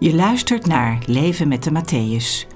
Je 0.00 0.14
luistert 0.14 0.66
naar 0.66 0.98
Leven 1.06 1.48
met 1.48 1.62
de 1.62 1.70
Matthäus. 1.70 2.46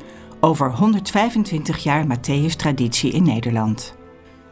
Over 0.40 0.72
125 0.72 1.78
jaar 1.82 2.04
Matthäus-traditie 2.06 3.12
in 3.12 3.22
Nederland. 3.22 3.96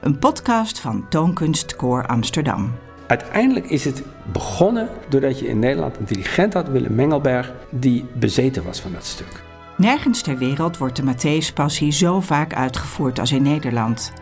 Een 0.01 0.19
podcast 0.19 0.81
van 0.81 1.09
Toonkunst 1.09 1.77
Koor 1.77 2.07
Amsterdam. 2.07 2.73
Uiteindelijk 3.07 3.71
is 3.71 3.85
het 3.85 4.03
begonnen 4.33 4.89
doordat 5.09 5.39
je 5.39 5.49
in 5.49 5.59
Nederland 5.59 5.97
een 5.97 6.05
dirigent 6.05 6.55
had, 6.55 6.69
Willem 6.69 6.95
Mengelberg, 6.95 7.53
die 7.71 8.05
bezeten 8.15 8.65
was 8.65 8.81
van 8.81 8.93
dat 8.93 9.05
stuk. 9.05 9.45
Nergens 9.77 10.23
ter 10.23 10.39
wereld 10.39 10.77
wordt 10.77 10.97
de 10.97 11.15
Matthäus-passie 11.15 11.93
zo 11.93 12.21
vaak 12.21 12.55
uitgevoerd 12.55 13.19
als 13.19 13.33
in 13.33 13.43
Nederland. 13.43 14.13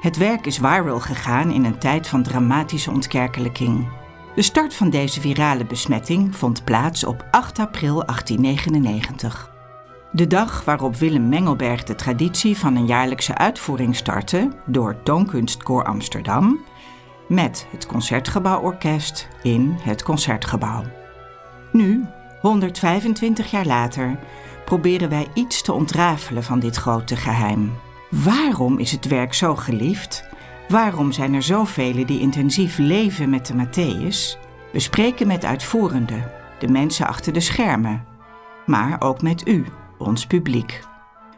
Het 0.00 0.16
werk 0.16 0.46
is 0.46 0.58
viral 0.58 1.00
gegaan 1.00 1.50
in 1.50 1.64
een 1.64 1.78
tijd 1.78 2.08
van 2.08 2.22
dramatische 2.22 2.90
ontkerkelijking. 2.90 3.88
De 4.36 4.42
start 4.42 4.74
van 4.74 4.90
deze 4.90 5.20
virale 5.20 5.64
besmetting 5.64 6.36
vond 6.36 6.64
plaats 6.64 7.04
op 7.04 7.26
8 7.30 7.58
april 7.58 8.04
1899. 8.04 9.50
De 10.12 10.26
dag 10.26 10.64
waarop 10.64 10.96
Willem 10.96 11.28
Mengelberg 11.28 11.84
de 11.84 11.94
traditie 11.94 12.56
van 12.56 12.76
een 12.76 12.86
jaarlijkse 12.86 13.34
uitvoering 13.34 13.96
startte 13.96 14.48
door 14.66 15.02
Toonkunstkoor 15.02 15.84
Amsterdam 15.84 16.60
met 17.28 17.66
het 17.70 17.86
Concertgebouworkest 17.86 19.28
in 19.42 19.76
het 19.80 20.02
Concertgebouw. 20.02 20.82
Nu, 21.72 22.04
125 22.40 23.50
jaar 23.50 23.66
later, 23.66 24.18
proberen 24.64 25.08
wij 25.08 25.26
iets 25.34 25.62
te 25.62 25.72
ontrafelen 25.72 26.44
van 26.44 26.58
dit 26.58 26.76
grote 26.76 27.16
geheim. 27.16 27.72
Waarom 28.10 28.78
is 28.78 28.92
het 28.92 29.06
werk 29.06 29.34
zo 29.34 29.54
geliefd? 29.54 30.28
Waarom 30.68 31.12
zijn 31.12 31.34
er 31.34 31.42
zoveel 31.42 32.06
die 32.06 32.20
intensief 32.20 32.78
leven 32.78 33.30
met 33.30 33.46
de 33.46 33.54
Matthäus? 33.54 34.38
We 34.72 34.80
spreken 34.80 35.26
met 35.26 35.44
uitvoerenden, 35.44 36.30
de 36.58 36.68
mensen 36.68 37.06
achter 37.06 37.32
de 37.32 37.40
schermen, 37.40 38.04
maar 38.66 39.00
ook 39.00 39.22
met 39.22 39.48
u, 39.48 39.64
ons 39.98 40.26
publiek. 40.26 40.80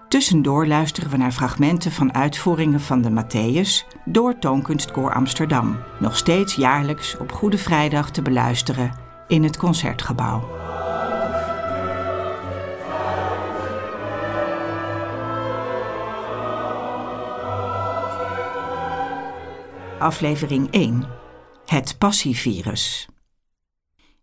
Tussendoor 0.09 0.67
luisteren 0.67 1.11
we 1.11 1.17
naar 1.17 1.33
fragmenten 1.33 1.93
van 1.93 2.15
uitvoeringen 2.15 2.81
van 2.81 3.03
de 3.03 3.11
Matthäus 3.11 3.99
door 4.05 4.39
Toonkunstkoor 4.39 5.15
Amsterdam, 5.15 5.77
nog 6.01 6.17
steeds 6.17 6.55
jaarlijks 6.55 7.17
op 7.17 7.33
Goede 7.33 7.59
Vrijdag 7.59 8.11
te 8.11 8.23
beluisteren 8.23 8.93
in 9.27 9.43
het 9.43 9.57
Concertgebouw. 9.57 10.58
Aflevering 19.99 20.71
1. 20.71 21.05
Het 21.67 21.95
passievirus. 21.99 23.09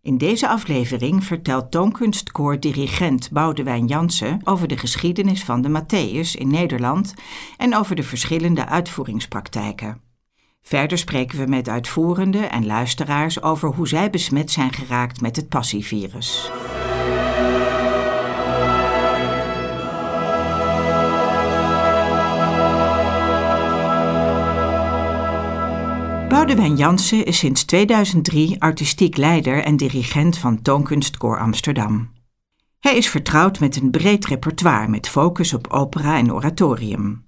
In 0.02 0.18
deze 0.18 0.48
aflevering 0.48 1.24
vertelt 1.24 1.70
toonkunstkoor-dirigent 1.70 3.30
Boudewijn 3.30 3.86
Jansen 3.86 4.40
over 4.44 4.68
de 4.68 4.76
geschiedenis 4.76 5.44
van 5.44 5.62
de 5.62 5.68
Matthäus 5.68 6.38
in 6.38 6.48
Nederland 6.48 7.14
en 7.56 7.76
over 7.76 7.96
de 7.96 8.02
verschillende 8.02 8.66
uitvoeringspraktijken. 8.66 10.00
Verder 10.62 10.98
spreken 10.98 11.38
we 11.38 11.46
met 11.46 11.68
uitvoerenden 11.68 12.50
en 12.50 12.66
luisteraars 12.66 13.42
over 13.42 13.68
hoe 13.68 13.88
zij 13.88 14.10
besmet 14.10 14.50
zijn 14.50 14.72
geraakt 14.72 15.20
met 15.20 15.36
het 15.36 15.48
passievirus. 15.48 16.50
Boudewijn 26.36 26.76
Jansen 26.76 27.24
is 27.24 27.38
sinds 27.38 27.64
2003 27.64 28.60
artistiek 28.60 29.16
leider 29.16 29.64
en 29.64 29.76
dirigent 29.76 30.38
van 30.38 30.62
Toonkunstkoor 30.62 31.38
Amsterdam. 31.38 32.10
Hij 32.80 32.96
is 32.96 33.08
vertrouwd 33.08 33.60
met 33.60 33.76
een 33.76 33.90
breed 33.90 34.26
repertoire 34.26 34.88
met 34.88 35.08
focus 35.08 35.54
op 35.54 35.66
opera 35.66 36.18
en 36.18 36.32
oratorium. 36.32 37.24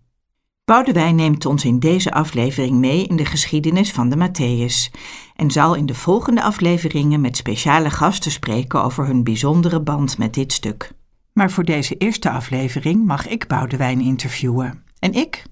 Boudewijn 0.65 1.15
neemt 1.15 1.47
ons 1.47 1.65
in 1.65 1.79
deze 1.79 2.13
aflevering 2.13 2.79
mee 2.79 3.07
in 3.07 3.17
de 3.17 3.25
geschiedenis 3.25 3.93
van 3.93 4.09
de 4.09 4.17
Matthäus 4.17 4.99
en 5.35 5.51
zal 5.51 5.75
in 5.75 5.87
de 5.87 5.95
volgende 5.95 6.43
afleveringen 6.43 7.21
met 7.21 7.37
speciale 7.37 7.91
gasten 7.91 8.31
spreken 8.31 8.83
over 8.83 9.07
hun 9.07 9.25
bijzondere 9.25 9.81
band 9.81 10.19
met 10.19 10.35
dit 10.35 10.53
stuk. 10.53 10.93
Maar 11.33 11.51
voor 11.51 11.65
deze 11.65 11.97
eerste 11.97 12.31
aflevering 12.31 13.07
mag 13.07 13.29
ik 13.29 13.47
Boudewijn 13.47 14.01
interviewen. 14.01 14.83
En 14.99 15.13
ik? 15.13 15.43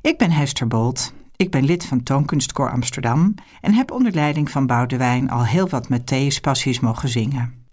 Ik 0.00 0.18
ben 0.18 0.30
Hester 0.30 0.66
Bolt 0.66 1.12
ik 1.38 1.50
ben 1.50 1.64
lid 1.64 1.84
van 1.84 2.02
Toonkunstkoor 2.02 2.70
Amsterdam 2.70 3.34
en 3.60 3.74
heb 3.74 3.90
onder 3.90 4.12
leiding 4.12 4.50
van 4.50 4.66
Boudewijn 4.66 5.30
al 5.30 5.44
heel 5.44 5.68
wat 5.68 5.88
Matthäus 5.88 6.40
passies 6.40 6.80
mogen 6.80 7.08
zingen. 7.08 7.66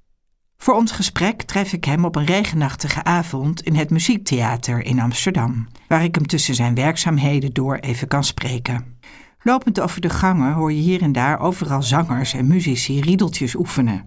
Voor 0.58 0.74
ons 0.74 0.92
gesprek 0.92 1.42
tref 1.42 1.74
ik 1.74 1.86
hem 1.86 2.06
op 2.06 2.16
een 2.16 2.26
regenachtige 2.26 3.04
avond 3.04 3.62
in 3.62 3.76
het 3.76 3.90
Muziektheater 3.90 4.86
in 4.86 5.00
Amsterdam, 5.00 5.68
waar 5.88 6.04
ik 6.04 6.16
hem 6.16 6.28
tussen 6.28 6.56
zijn 6.56 6.76
werkzaamheden 6.76 7.54
door 7.54 7.76
even 7.76 8.08
kan 8.08 8.24
spreken. 8.24 8.98
Lopend 9.42 9.80
over 9.80 10.02
de 10.02 10.10
gangen 10.10 10.54
hoor 10.54 10.74
je 10.74 10.82
hier 10.82 11.02
en 11.02 11.12
daar 11.12 11.40
overal 11.40 11.84
zangers 11.84 12.34
en 12.34 12.48
muzici 12.48 13.02
riedeltjes 13.02 13.56
oefenen. 13.56 14.06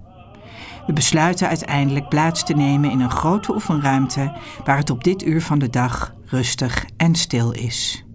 We 0.86 0.92
besluiten 0.92 1.48
uiteindelijk 1.48 2.08
plaats 2.08 2.44
te 2.44 2.54
nemen 2.54 2.90
in 2.90 3.00
een 3.00 3.10
grote 3.10 3.54
oefenruimte 3.54 4.36
waar 4.64 4.76
het 4.76 4.90
op 4.90 5.04
dit 5.04 5.26
uur 5.26 5.42
van 5.42 5.58
de 5.58 5.70
dag 5.70 6.14
rustig 6.24 6.86
en 6.96 7.14
stil 7.14 7.52
is. 7.52 8.07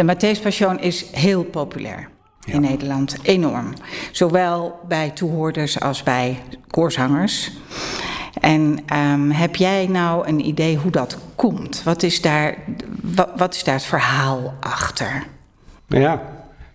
De 0.00 0.06
Matthäus 0.06 0.40
Passion 0.40 0.78
is 0.78 1.10
heel 1.12 1.44
populair 1.44 2.08
in 2.44 2.60
Nederland, 2.60 3.16
enorm. 3.22 3.72
Zowel 4.12 4.80
bij 4.88 5.10
toehoorders 5.10 5.80
als 5.80 6.02
bij 6.02 6.38
koorzangers. 6.70 7.50
En 8.40 8.78
um, 8.92 9.30
heb 9.30 9.56
jij 9.56 9.86
nou 9.86 10.28
een 10.28 10.46
idee 10.46 10.76
hoe 10.76 10.90
dat 10.90 11.18
komt? 11.34 11.82
Wat 11.82 12.02
is 12.02 12.20
daar, 12.20 12.56
wat, 13.02 13.30
wat 13.36 13.54
is 13.54 13.64
daar 13.64 13.74
het 13.74 13.84
verhaal 13.84 14.54
achter? 14.60 15.26
Ja, 15.86 16.22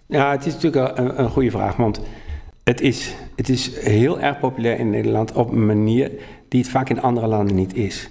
ja 0.05 0.31
het 0.31 0.45
is 0.45 0.53
natuurlijk 0.53 0.97
een, 0.97 1.19
een 1.19 1.29
goede 1.29 1.51
vraag. 1.51 1.75
Want 1.75 2.01
het 2.63 2.81
is, 2.81 3.15
het 3.35 3.49
is 3.49 3.79
heel 3.79 4.19
erg 4.19 4.39
populair 4.39 4.79
in 4.79 4.89
Nederland 4.89 5.31
op 5.31 5.51
een 5.51 5.65
manier 5.65 6.11
die 6.49 6.61
het 6.61 6.69
vaak 6.69 6.89
in 6.89 7.01
andere 7.01 7.27
landen 7.27 7.55
niet 7.55 7.75
is. 7.75 8.09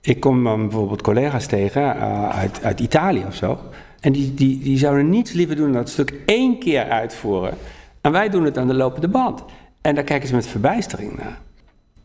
Ik 0.00 0.20
kom 0.20 0.42
bijvoorbeeld 0.42 1.02
collega's 1.02 1.46
tegen 1.46 1.82
uh, 1.82 2.28
uit, 2.28 2.64
uit 2.64 2.80
Italië 2.80 3.24
of 3.26 3.34
zo. 3.34 3.58
En 4.04 4.12
die, 4.12 4.34
die, 4.34 4.58
die 4.58 4.78
zouden 4.78 5.08
niets 5.08 5.32
liever 5.32 5.56
doen 5.56 5.72
dan 5.72 5.82
dat 5.82 5.90
stuk 5.90 6.14
één 6.26 6.58
keer 6.58 6.88
uitvoeren. 6.88 7.54
En 8.00 8.12
wij 8.12 8.28
doen 8.28 8.44
het 8.44 8.58
aan 8.58 8.66
de 8.66 8.74
lopende 8.74 9.08
band. 9.08 9.44
En 9.80 9.94
daar 9.94 10.04
kijken 10.04 10.28
ze 10.28 10.34
met 10.34 10.46
verbijstering 10.46 11.16
naar. 11.16 11.38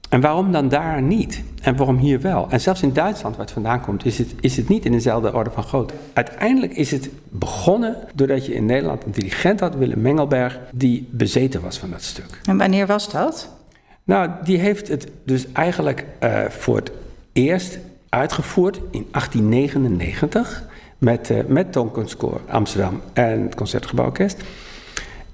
En 0.09 0.21
waarom 0.21 0.51
dan 0.51 0.69
daar 0.69 1.01
niet? 1.01 1.43
En 1.61 1.75
waarom 1.75 1.97
hier 1.97 2.21
wel? 2.21 2.47
En 2.49 2.61
zelfs 2.61 2.81
in 2.81 2.93
Duitsland, 2.93 3.35
waar 3.35 3.45
het 3.45 3.53
vandaan 3.53 3.81
komt, 3.81 4.05
is 4.05 4.17
het, 4.17 4.33
is 4.39 4.57
het 4.57 4.69
niet 4.69 4.85
in 4.85 4.91
dezelfde 4.91 5.33
orde 5.33 5.49
van 5.49 5.63
grootte. 5.63 5.93
Uiteindelijk 6.13 6.73
is 6.73 6.91
het 6.91 7.09
begonnen 7.29 7.95
doordat 8.13 8.45
je 8.45 8.53
in 8.53 8.66
Nederland 8.66 9.05
een 9.05 9.11
dirigent 9.11 9.59
had, 9.59 9.75
Willem 9.75 10.01
Mengelberg, 10.01 10.59
die 10.71 11.07
bezeten 11.11 11.61
was 11.61 11.77
van 11.77 11.89
dat 11.89 12.03
stuk. 12.03 12.41
En 12.45 12.57
wanneer 12.57 12.87
was 12.87 13.11
dat? 13.11 13.49
Nou, 14.03 14.29
die 14.43 14.57
heeft 14.57 14.87
het 14.87 15.07
dus 15.23 15.51
eigenlijk 15.51 16.05
uh, 16.23 16.45
voor 16.45 16.75
het 16.75 16.91
eerst 17.33 17.79
uitgevoerd 18.09 18.75
in 18.91 19.07
1899 19.11 20.67
met, 20.99 21.29
uh, 21.29 21.39
met 21.47 21.77
Amsterdam 22.47 23.01
en 23.13 23.41
het 23.41 23.55
Concertgebouworkest. 23.55 24.43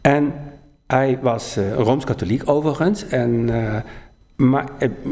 En 0.01 0.33
hij 0.87 1.19
was 1.21 1.57
uh, 1.57 1.73
Rooms-Katholiek 1.73 2.49
overigens, 2.49 3.07
en, 3.07 3.47
uh, 3.49 3.75
maar 4.35 4.65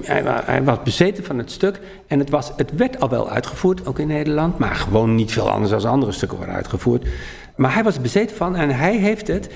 hij, 0.03 0.23
hij, 0.25 0.63
was 0.63 0.81
bezeten 0.83 1.23
van 1.23 1.37
het 1.37 1.51
stuk. 1.51 1.79
En 2.07 2.19
het, 2.19 2.29
was, 2.29 2.51
het 2.55 2.75
werd 2.75 2.99
al 2.99 3.09
wel 3.09 3.29
uitgevoerd, 3.29 3.85
ook 3.85 3.99
in 3.99 4.07
Nederland, 4.07 4.57
maar 4.57 4.75
gewoon 4.75 5.15
niet 5.15 5.31
veel 5.31 5.49
anders 5.49 5.71
dan 5.71 5.91
andere 5.91 6.11
stukken 6.11 6.37
worden 6.37 6.55
uitgevoerd. 6.55 7.07
Maar 7.55 7.73
hij 7.73 7.83
was 7.83 8.01
bezeten 8.01 8.35
van 8.35 8.55
en 8.55 8.69
hij 8.69 8.97
heeft 8.97 9.27
het 9.27 9.49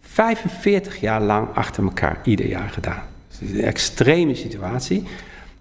45 0.00 1.00
jaar 1.00 1.20
lang 1.22 1.48
achter 1.54 1.82
elkaar 1.82 2.20
ieder 2.24 2.46
jaar 2.46 2.68
gedaan. 2.68 3.02
Dus 3.28 3.50
een 3.50 3.62
extreme 3.64 4.34
situatie. 4.34 5.06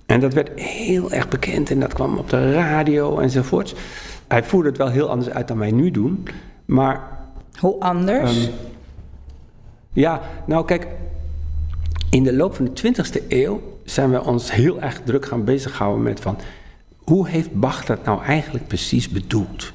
En 0.05 0.19
dat 0.19 0.33
werd 0.33 0.59
heel 0.59 1.11
erg 1.11 1.27
bekend 1.27 1.71
en 1.71 1.79
dat 1.79 1.93
kwam 1.93 2.17
op 2.17 2.29
de 2.29 2.53
radio 2.53 3.19
enzovoorts 3.19 3.73
hij 4.29 4.43
voerde 4.43 4.69
het 4.69 4.77
wel 4.77 4.89
heel 4.89 5.09
anders 5.09 5.29
uit 5.29 5.47
dan 5.47 5.57
wij 5.57 5.71
nu 5.71 5.91
doen. 5.91 6.27
Maar. 6.65 7.17
Hoe 7.59 7.79
anders? 7.79 8.45
Um, 8.45 8.51
ja, 9.93 10.21
nou 10.45 10.65
kijk. 10.65 10.87
In 12.09 12.23
de 12.23 12.33
loop 12.33 12.55
van 12.55 12.69
de 12.73 12.93
20e 12.93 13.27
eeuw 13.27 13.61
zijn 13.83 14.11
we 14.11 14.23
ons 14.23 14.51
heel 14.51 14.81
erg 14.81 15.01
druk 15.03 15.25
gaan 15.25 15.43
bezighouden 15.43 16.03
met 16.03 16.19
van. 16.19 16.37
Hoe 16.97 17.27
heeft 17.27 17.53
Bach 17.53 17.85
dat 17.85 18.05
nou 18.05 18.23
eigenlijk 18.23 18.67
precies 18.67 19.09
bedoeld? 19.09 19.73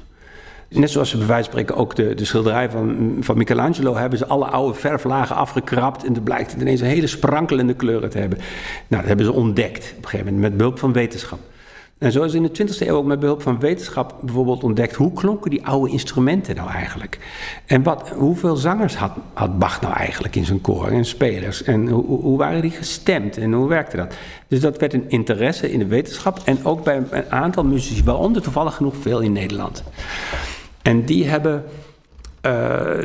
Net 0.69 0.91
zoals 0.91 1.09
ze 1.09 1.17
bij 1.17 1.27
wijze 1.27 1.43
van 1.43 1.51
spreken 1.51 1.75
ook 1.81 1.95
de, 1.95 2.13
de 2.13 2.25
schilderij 2.25 2.69
van, 2.69 3.17
van 3.19 3.37
Michelangelo 3.37 3.95
hebben 3.95 4.19
ze 4.19 4.25
alle 4.25 4.45
oude 4.45 4.73
verflagen 4.79 5.35
afgekrapt 5.35 6.03
en 6.03 6.15
er 6.15 6.21
blijkt 6.21 6.53
ineens 6.53 6.81
een 6.81 6.87
hele 6.87 7.07
sprankelende 7.07 7.73
kleuren 7.73 8.09
te 8.09 8.17
hebben. 8.17 8.37
Nou, 8.87 9.01
dat 9.01 9.05
hebben 9.05 9.25
ze 9.25 9.31
ontdekt 9.31 9.93
op 9.97 10.03
een 10.03 10.09
gegeven 10.09 10.33
moment 10.33 10.41
met 10.49 10.57
behulp 10.57 10.79
van 10.79 10.93
wetenschap. 10.93 11.39
En 12.05 12.11
zo 12.11 12.23
is 12.23 12.33
in 12.33 12.43
de 12.43 12.67
20e 12.67 12.87
eeuw 12.87 12.95
ook 12.95 13.05
met 13.05 13.19
behulp 13.19 13.41
van 13.41 13.59
wetenschap 13.59 14.15
bijvoorbeeld 14.21 14.63
ontdekt 14.63 14.95
hoe 14.95 15.13
klonken 15.13 15.49
die 15.49 15.65
oude 15.65 15.91
instrumenten 15.91 16.55
nou 16.55 16.69
eigenlijk? 16.69 17.19
En 17.65 17.83
wat, 17.83 18.09
hoeveel 18.09 18.55
zangers 18.55 18.95
had, 18.95 19.11
had 19.33 19.59
Bach 19.59 19.81
nou 19.81 19.93
eigenlijk 19.93 20.35
in 20.35 20.45
zijn 20.45 20.61
koor 20.61 20.87
en 20.87 21.05
spelers? 21.05 21.63
En 21.63 21.87
hoe, 21.87 22.21
hoe 22.21 22.37
waren 22.37 22.61
die 22.61 22.71
gestemd 22.71 23.37
en 23.37 23.53
hoe 23.53 23.67
werkte 23.67 23.97
dat? 23.97 24.15
Dus 24.47 24.59
dat 24.59 24.77
werd 24.77 24.93
een 24.93 25.09
interesse 25.09 25.71
in 25.71 25.79
de 25.79 25.85
wetenschap 25.85 26.41
en 26.43 26.65
ook 26.65 26.83
bij 26.83 27.03
een 27.09 27.31
aantal 27.31 27.63
muzici, 27.63 28.03
waaronder 28.03 28.41
toevallig 28.41 28.75
genoeg 28.75 28.95
veel 28.95 29.19
in 29.19 29.31
Nederland. 29.31 29.83
En 30.81 31.05
die 31.05 31.25
hebben, 31.25 31.63
uh, 32.41 32.51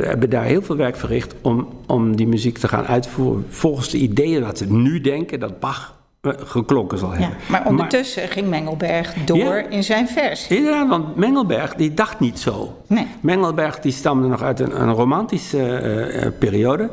hebben 0.00 0.31
daar 0.31 0.44
heel 0.44 0.62
veel 0.62 0.76
werk 0.76 0.97
verricht 0.97 1.35
om, 1.41 1.69
om 1.87 2.17
die 2.17 2.29
muziek 2.29 2.58
te 2.58 2.69
gaan 2.69 2.87
uitvoeren 2.87 3.47
volgens 3.49 3.91
de 3.91 3.99
ideeën 3.99 4.41
dat 4.41 4.58
ze 4.58 4.73
nu 4.73 5.00
denken 5.00 5.41
dat 5.41 5.61
Bach 5.61 5.94
eh, 5.94 6.00
geklonken 6.22 6.99
zal 6.99 7.11
hebben. 7.11 7.28
Ja, 7.28 7.37
maar 7.50 7.67
ondertussen 7.67 8.28
ging 8.28 8.49
Mengelberg 8.49 9.14
door 9.25 9.64
in 9.69 9.84
zijn 9.84 10.08
vers. 10.08 10.49
Inderdaad, 10.49 10.88
want 10.88 11.17
Mengelberg 11.17 11.75
die 11.75 11.94
dacht 11.94 12.20
niet 12.20 12.38
zo. 12.38 12.76
Nee. 12.87 13.06
Mengelberg 13.20 13.81
die 13.81 13.93
stamde 13.93 14.28
nog 14.28 14.43
uit 14.43 14.61
een, 14.61 14.81
een 14.81 14.93
romantische 14.93 15.82
uh, 16.14 16.26
periode. 16.38 16.90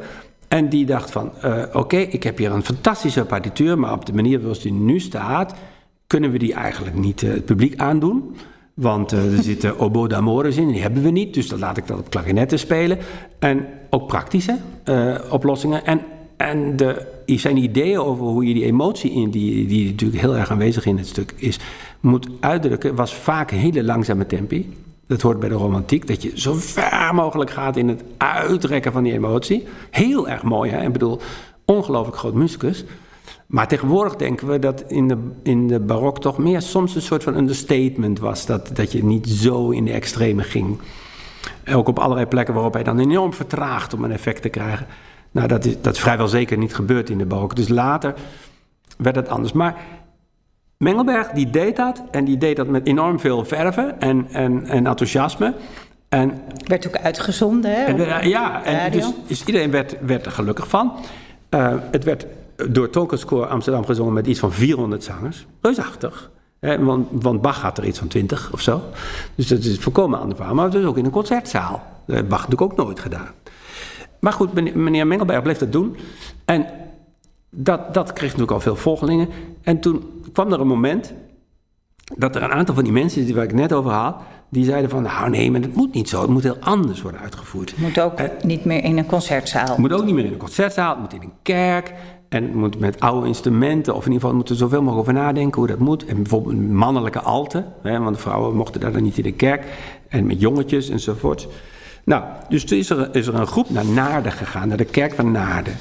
En 0.47 0.69
die 0.69 0.85
dacht 0.85 1.11
van, 1.11 1.31
uh, 1.45 1.63
oké, 1.73 1.97
ik 1.97 2.23
heb 2.23 2.37
hier 2.37 2.51
een 2.51 2.63
fantastische 2.63 3.25
partituur... 3.25 3.79
maar 3.79 3.93
op 3.93 4.05
de 4.05 4.13
manier 4.13 4.39
zoals 4.39 4.61
die 4.61 4.73
nu 4.73 4.99
staat... 4.99 5.53
kunnen 6.07 6.31
we 6.31 6.37
die 6.37 6.53
eigenlijk 6.53 6.95
niet 6.95 7.21
het 7.21 7.45
publiek 7.45 7.79
aandoen. 7.79 8.35
Want 8.73 9.11
er 9.11 9.43
zitten 9.43 9.79
oboe 9.85 10.07
d'amores 10.07 10.57
in, 10.57 10.71
die 10.71 10.81
hebben 10.81 11.03
we 11.03 11.09
niet. 11.09 11.33
Dus 11.33 11.47
dan 11.47 11.59
laat 11.59 11.77
ik 11.77 11.87
dat 11.87 11.99
op 11.99 12.09
klarinetten 12.09 12.59
spelen. 12.59 12.97
En 13.39 13.65
ook 13.89 14.07
praktische 14.07 14.57
oplossingen. 15.29 15.85
En 15.85 16.01
en 16.37 16.77
zijn 17.25 17.57
ideeën 17.57 17.99
over 17.99 18.25
hoe 18.25 18.47
je 18.47 18.53
die 18.53 18.65
emotie 18.65 19.11
in, 19.11 19.29
die, 19.29 19.67
die 19.67 19.85
natuurlijk 19.85 20.21
heel 20.21 20.35
erg 20.35 20.51
aanwezig 20.51 20.85
in 20.85 20.97
het 20.97 21.07
stuk 21.07 21.33
is, 21.35 21.59
moet 21.99 22.27
uitdrukken, 22.39 22.95
was 22.95 23.15
vaak 23.15 23.51
een 23.51 23.57
hele 23.57 23.83
langzame 23.83 24.25
tempi. 24.25 24.73
Dat 25.07 25.21
hoort 25.21 25.39
bij 25.39 25.49
de 25.49 25.55
romantiek, 25.55 26.07
dat 26.07 26.21
je 26.21 26.31
zo 26.35 26.53
ver 26.53 27.09
mogelijk 27.13 27.49
gaat 27.49 27.77
in 27.77 27.87
het 27.87 28.03
uitrekken 28.17 28.91
van 28.91 29.03
die 29.03 29.13
emotie. 29.13 29.67
Heel 29.91 30.29
erg 30.29 30.43
mooi, 30.43 30.71
hè? 30.71 30.85
Ik 30.85 30.93
bedoel, 30.93 31.19
ongelooflijk 31.65 32.17
groot 32.17 32.33
muzikus. 32.33 32.85
Maar 33.47 33.67
tegenwoordig 33.67 34.15
denken 34.15 34.47
we 34.47 34.59
dat 34.59 34.83
in 34.87 35.07
de, 35.07 35.17
in 35.43 35.67
de 35.67 35.79
barok 35.79 36.19
toch 36.19 36.37
meer 36.37 36.61
soms 36.61 36.95
een 36.95 37.01
soort 37.01 37.23
van 37.23 37.37
understatement 37.37 38.19
was. 38.19 38.45
Dat, 38.45 38.69
dat 38.73 38.91
je 38.91 39.03
niet 39.03 39.27
zo 39.27 39.69
in 39.69 39.85
de 39.85 39.91
extreme 39.91 40.43
ging. 40.43 40.79
Ook 41.73 41.87
op 41.87 41.99
allerlei 41.99 42.27
plekken 42.27 42.53
waarop 42.53 42.73
hij 42.73 42.83
dan 42.83 42.99
enorm 42.99 43.33
vertraagt 43.33 43.93
om 43.93 44.03
een 44.03 44.11
effect 44.11 44.41
te 44.41 44.49
krijgen. 44.49 44.87
Nou, 45.37 45.49
dat 45.49 45.65
is, 45.65 45.81
dat 45.81 45.93
is 45.93 45.99
vrijwel 45.99 46.27
zeker 46.27 46.57
niet 46.57 46.75
gebeurd 46.75 47.09
in 47.09 47.17
de 47.17 47.25
barok. 47.25 47.55
Dus 47.55 47.67
later 47.67 48.13
werd 48.97 49.15
het 49.15 49.29
anders. 49.29 49.53
Maar 49.53 49.75
Mengelberg 50.77 51.29
die 51.29 51.49
deed 51.49 51.75
dat 51.75 52.03
en 52.11 52.25
die 52.25 52.37
deed 52.37 52.55
dat 52.55 52.67
met 52.67 52.85
enorm 52.85 53.19
veel 53.19 53.45
verven 53.45 53.99
en, 53.99 54.27
en, 54.31 54.65
en 54.65 54.87
enthousiasme. 54.87 55.53
En, 56.09 56.41
werd 56.67 56.87
ook 56.87 56.97
uitgezonden, 56.97 57.71
hè? 57.71 57.83
En, 57.83 58.29
ja, 58.29 58.63
en 58.63 58.91
dus, 58.91 59.11
dus, 59.27 59.43
iedereen 59.45 59.71
werd, 59.71 59.97
werd 60.01 60.25
er 60.25 60.31
gelukkig 60.31 60.67
van. 60.67 60.93
Uh, 61.49 61.73
het 61.91 62.03
werd 62.03 62.25
door 62.69 62.89
Tonkenskoor 62.89 63.45
Amsterdam 63.45 63.85
gezongen 63.85 64.13
met 64.13 64.27
iets 64.27 64.39
van 64.39 64.51
400 64.51 65.03
zangers. 65.03 65.45
Reusachtig. 65.61 66.29
Hè, 66.59 66.83
want, 66.83 67.07
want 67.11 67.41
Bach 67.41 67.61
had 67.61 67.77
er 67.77 67.85
iets 67.85 67.99
van 67.99 68.07
20 68.07 68.53
of 68.53 68.61
zo. 68.61 68.81
Dus 69.35 69.47
dat 69.47 69.59
is 69.59 69.79
volkomen 69.79 70.19
aan 70.19 70.29
de 70.29 70.53
Maar 70.53 70.65
het 70.65 70.73
is 70.73 70.85
ook 70.85 70.97
in 70.97 71.05
een 71.05 71.11
concertzaal. 71.11 71.83
Dat 72.05 72.15
heeft 72.15 72.27
Bach 72.27 72.47
natuurlijk 72.47 72.71
ook 72.71 72.85
nooit 72.85 72.99
gedaan. 72.99 73.31
Maar 74.19 74.33
goed, 74.33 74.75
meneer 74.75 75.07
Mengelberg 75.07 75.41
bleef 75.41 75.57
dat 75.57 75.71
doen. 75.71 75.95
En 76.45 76.65
dat, 77.49 77.93
dat 77.93 78.13
kreeg 78.13 78.29
natuurlijk 78.29 78.51
al 78.51 78.59
veel 78.59 78.75
volgelingen. 78.75 79.29
En 79.61 79.79
toen 79.79 80.03
kwam 80.33 80.53
er 80.53 80.59
een 80.59 80.67
moment 80.67 81.13
dat 82.15 82.35
er 82.35 82.43
een 82.43 82.51
aantal 82.51 82.75
van 82.75 82.83
die 82.83 82.93
mensen 82.93 83.35
waar 83.35 83.43
ik 83.43 83.53
net 83.53 83.73
over 83.73 83.91
had, 83.91 84.15
die 84.49 84.65
zeiden 84.65 84.89
van, 84.89 85.03
nou 85.03 85.29
nee, 85.29 85.51
maar 85.51 85.61
het 85.61 85.75
moet 85.75 85.93
niet 85.93 86.09
zo. 86.09 86.21
Het 86.21 86.29
moet 86.29 86.43
heel 86.43 86.57
anders 86.59 87.01
worden 87.01 87.21
uitgevoerd. 87.21 87.69
Het 87.69 87.79
moet 87.79 87.99
ook 87.99 88.43
niet 88.43 88.65
meer 88.65 88.83
in 88.83 88.97
een 88.97 89.05
concertzaal. 89.05 89.67
Het 89.67 89.77
moet 89.77 89.93
ook 89.93 90.05
niet 90.05 90.13
meer 90.13 90.25
in 90.25 90.31
een 90.31 90.37
concertzaal. 90.37 90.89
Het 90.89 90.99
moet 90.99 91.13
in 91.13 91.21
een 91.21 91.33
kerk. 91.41 91.93
En 92.29 92.43
het 92.43 92.53
moet 92.53 92.79
met 92.79 92.99
oude 92.99 93.27
instrumenten, 93.27 93.95
of 93.95 94.05
in 94.05 94.11
ieder 94.11 94.19
geval 94.21 94.35
moeten 94.35 94.53
we 94.53 94.59
zoveel 94.61 94.81
mogelijk 94.81 95.09
over 95.09 95.21
nadenken 95.21 95.59
hoe 95.59 95.67
dat 95.67 95.79
moet. 95.79 96.05
En 96.05 96.15
bijvoorbeeld 96.15 96.69
mannelijke 96.69 97.21
alten, 97.21 97.65
hè, 97.81 97.99
want 97.99 98.15
de 98.15 98.21
vrouwen 98.21 98.55
mochten 98.55 98.81
daar 98.81 98.91
dan 98.91 99.03
niet 99.03 99.17
in 99.17 99.23
de 99.23 99.31
kerk. 99.31 99.63
En 100.07 100.25
met 100.25 100.41
jongetjes 100.41 100.89
enzovoort. 100.89 101.47
Nou, 102.07 102.23
dus 102.49 102.65
toen 102.65 102.77
is 102.77 102.89
er, 102.89 103.15
is 103.15 103.27
er 103.27 103.35
een 103.35 103.47
groep 103.47 103.69
naar 103.69 103.85
Naarden 103.85 104.31
gegaan, 104.31 104.67
naar 104.67 104.77
de 104.77 104.85
kerk 104.85 105.13
van 105.13 105.31
Naarden. 105.31 105.75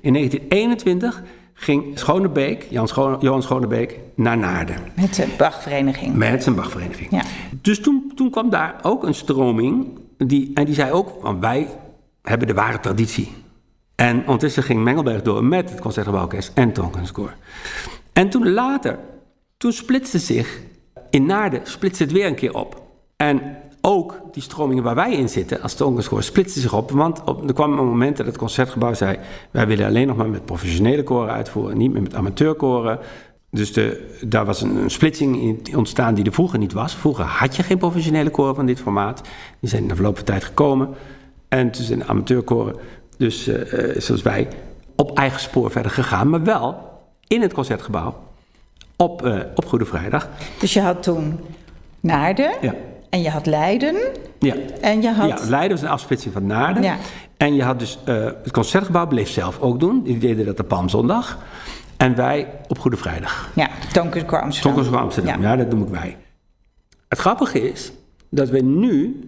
In 0.00 0.12
1921 0.12 1.22
ging 1.54 1.98
Schonebeek, 1.98 2.66
Jan 2.70 2.88
Schone, 2.88 3.16
Johan 3.20 3.42
Schonebeek, 3.42 3.98
naar 4.14 4.38
Naarden. 4.38 4.76
Met 4.94 5.14
zijn 5.14 5.28
Bachvereniging. 5.36 6.14
Met 6.14 6.42
zijn 6.42 6.54
Bachvereniging. 6.54 7.10
Ja. 7.10 7.22
Dus 7.50 7.80
toen, 7.80 8.12
toen 8.14 8.30
kwam 8.30 8.50
daar 8.50 8.74
ook 8.82 9.04
een 9.04 9.14
stroming, 9.14 9.98
die, 10.18 10.50
en 10.54 10.64
die 10.64 10.74
zei 10.74 10.92
ook, 10.92 11.12
van 11.20 11.40
wij 11.40 11.68
hebben 12.22 12.46
de 12.46 12.54
ware 12.54 12.80
traditie. 12.80 13.32
En 13.94 14.20
ondertussen 14.20 14.62
ging 14.62 14.82
Mengelberg 14.82 15.22
door 15.22 15.44
met 15.44 15.70
het 15.70 15.80
Concertgebouworkest 15.80 16.52
en 16.54 16.72
Tonkenskoor. 16.72 17.34
En 18.12 18.30
toen 18.30 18.50
later, 18.50 18.98
toen 19.56 19.72
splitste 19.72 20.18
zich, 20.18 20.60
in 21.10 21.26
Naarden 21.26 21.60
splitste 21.64 22.02
het 22.02 22.12
weer 22.12 22.26
een 22.26 22.34
keer 22.34 22.54
op. 22.54 22.82
En 23.16 23.56
ook 23.80 24.20
die 24.32 24.42
stromingen 24.42 24.82
waar 24.82 24.94
wij 24.94 25.12
in 25.12 25.28
zitten 25.28 25.62
als 25.62 25.74
Tongenskoor 25.74 26.22
splitsten 26.22 26.62
zich 26.62 26.74
op. 26.74 26.90
Want 26.90 27.24
op, 27.24 27.48
er 27.48 27.54
kwam 27.54 27.78
een 27.78 27.86
moment 27.86 28.16
dat 28.16 28.26
het 28.26 28.36
concertgebouw 28.36 28.94
zei: 28.94 29.18
wij 29.50 29.66
willen 29.66 29.86
alleen 29.86 30.06
nog 30.06 30.16
maar 30.16 30.28
met 30.28 30.44
professionele 30.44 31.02
koren 31.02 31.32
uitvoeren, 31.32 31.78
niet 31.78 31.92
meer 31.92 32.02
met 32.02 32.14
amateurkoren. 32.14 32.98
Dus 33.50 33.72
de, 33.72 34.16
daar 34.26 34.44
was 34.44 34.62
een, 34.62 34.76
een, 34.76 34.90
splitsing 34.90 35.42
in 35.42 35.76
ontstaan 35.76 36.14
die 36.14 36.24
er 36.24 36.32
vroeger 36.32 36.58
niet 36.58 36.72
was. 36.72 36.94
Vroeger 36.94 37.24
had 37.24 37.56
je 37.56 37.62
geen 37.62 37.78
professionele 37.78 38.30
koren 38.30 38.54
van 38.54 38.66
dit 38.66 38.80
formaat. 38.80 39.20
Die 39.60 39.70
zijn 39.70 39.82
in 39.82 39.88
de 39.88 39.94
verloop 39.94 40.16
van 40.16 40.24
tijd 40.24 40.44
gekomen. 40.44 40.88
En 41.48 41.70
toen 41.70 41.84
zijn 41.84 42.04
amateurkoren, 42.04 42.76
dus 43.16 43.48
uh, 43.48 43.56
zoals 43.96 44.22
wij, 44.22 44.48
op 44.96 45.16
eigen 45.18 45.40
spoor 45.40 45.70
verder 45.70 45.90
gegaan. 45.90 46.28
Maar 46.28 46.42
wel 46.42 46.76
in 47.26 47.42
het 47.42 47.52
concertgebouw 47.52 48.14
op, 48.96 49.26
uh, 49.26 49.38
op 49.54 49.64
Goede 49.64 49.84
Vrijdag. 49.84 50.28
Dus 50.58 50.72
je 50.72 50.80
had 50.80 51.02
toen 51.02 51.40
Naarden. 52.00 52.52
Ja. 52.60 52.74
En 53.10 53.22
je 53.22 53.30
had 53.30 53.46
Leiden. 53.46 53.96
Ja. 54.38 54.54
En 54.80 55.02
je 55.02 55.10
had... 55.10 55.28
Ja, 55.28 55.48
Leiden 55.48 55.70
was 55.70 55.82
een 55.82 55.92
afsplitsing 55.92 56.32
van 56.32 56.46
Naarden. 56.46 56.82
Ja. 56.82 56.96
En 57.36 57.54
je 57.54 57.62
had 57.62 57.78
dus... 57.78 57.98
Uh, 58.08 58.24
het 58.24 58.50
Concertgebouw 58.50 59.06
bleef 59.06 59.30
zelf 59.30 59.60
ook 59.60 59.80
doen. 59.80 60.02
Die 60.02 60.18
deden 60.18 60.46
dat 60.46 60.60
op 60.60 60.68
Palmzondag. 60.68 61.38
En 61.96 62.16
wij 62.16 62.48
op 62.68 62.78
Goede 62.78 62.96
Vrijdag. 62.96 63.50
Ja, 63.54 63.70
Tonkerscore 63.92 64.42
Amsterdam. 64.42 64.72
Tonkerscore 64.72 65.04
Amsterdam, 65.04 65.42
ja. 65.42 65.50
ja, 65.50 65.56
dat 65.56 65.70
noem 65.70 65.82
ik 65.82 65.88
wij. 65.88 66.16
Het 67.08 67.18
grappige 67.18 67.70
is 67.70 67.92
dat 68.30 68.48
we 68.48 68.60
nu 68.60 69.20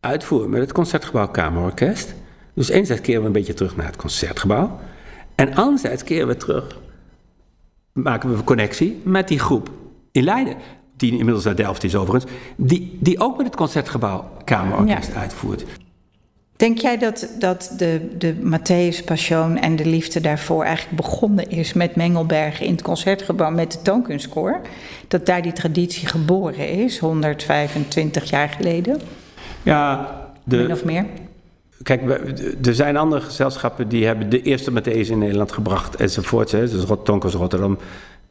uitvoeren 0.00 0.50
met 0.50 0.60
het 0.60 0.72
Concertgebouw 0.72 1.28
Kamerorkest. 1.28 2.14
Dus 2.54 2.68
enerzijds 2.68 3.02
keren 3.02 3.20
we 3.20 3.26
een 3.26 3.32
beetje 3.32 3.54
terug 3.54 3.76
naar 3.76 3.86
het 3.86 3.96
Concertgebouw. 3.96 4.78
En 5.34 5.54
anderzijds 5.54 6.04
keren 6.04 6.26
we 6.26 6.36
terug, 6.36 6.78
maken 7.92 8.30
we 8.30 8.36
een 8.36 8.44
connectie 8.44 9.00
met 9.04 9.28
die 9.28 9.38
groep 9.38 9.70
in 10.12 10.22
Leiden 10.22 10.56
die 10.98 11.10
inmiddels 11.10 11.44
naar 11.44 11.56
Delft 11.56 11.84
is 11.84 11.96
overigens, 11.96 12.32
die, 12.56 12.98
die 13.00 13.20
ook 13.20 13.36
met 13.36 13.46
het 13.46 13.56
Concertgebouw 13.56 14.30
Kamerorkest 14.44 15.14
uitvoert. 15.14 15.64
Denk 16.56 16.78
jij 16.78 16.98
dat, 16.98 17.28
dat 17.38 17.74
de, 17.76 18.08
de 18.18 18.34
Matthäus 18.34 19.04
Passion 19.04 19.58
en 19.58 19.76
de 19.76 19.86
liefde 19.86 20.20
daarvoor 20.20 20.64
eigenlijk 20.64 20.96
begonnen 20.96 21.50
is 21.50 21.72
met 21.72 21.96
Mengelberg 21.96 22.60
in 22.60 22.72
het 22.72 22.82
Concertgebouw 22.82 23.50
met 23.50 23.72
de 23.72 23.82
Toonkunstkoor? 23.82 24.60
Dat 25.08 25.26
daar 25.26 25.42
die 25.42 25.52
traditie 25.52 26.08
geboren 26.08 26.68
is, 26.68 26.98
125 26.98 28.30
jaar 28.30 28.48
geleden? 28.48 29.00
Ja, 29.62 30.10
de, 30.44 30.56
Min 30.56 30.72
of 30.72 30.84
meer? 30.84 31.06
Kijk, 31.82 32.02
er 32.66 32.74
zijn 32.74 32.96
andere 32.96 33.20
gezelschappen 33.20 33.88
die 33.88 34.06
hebben 34.06 34.30
de 34.30 34.42
eerste 34.42 34.70
Matthäus 34.70 35.10
in 35.10 35.18
Nederland 35.18 35.52
gebracht 35.52 35.96
enzovoort. 35.96 36.50
Dus 36.50 36.84
Tonkers 37.04 37.34
Rotterdam 37.34 37.78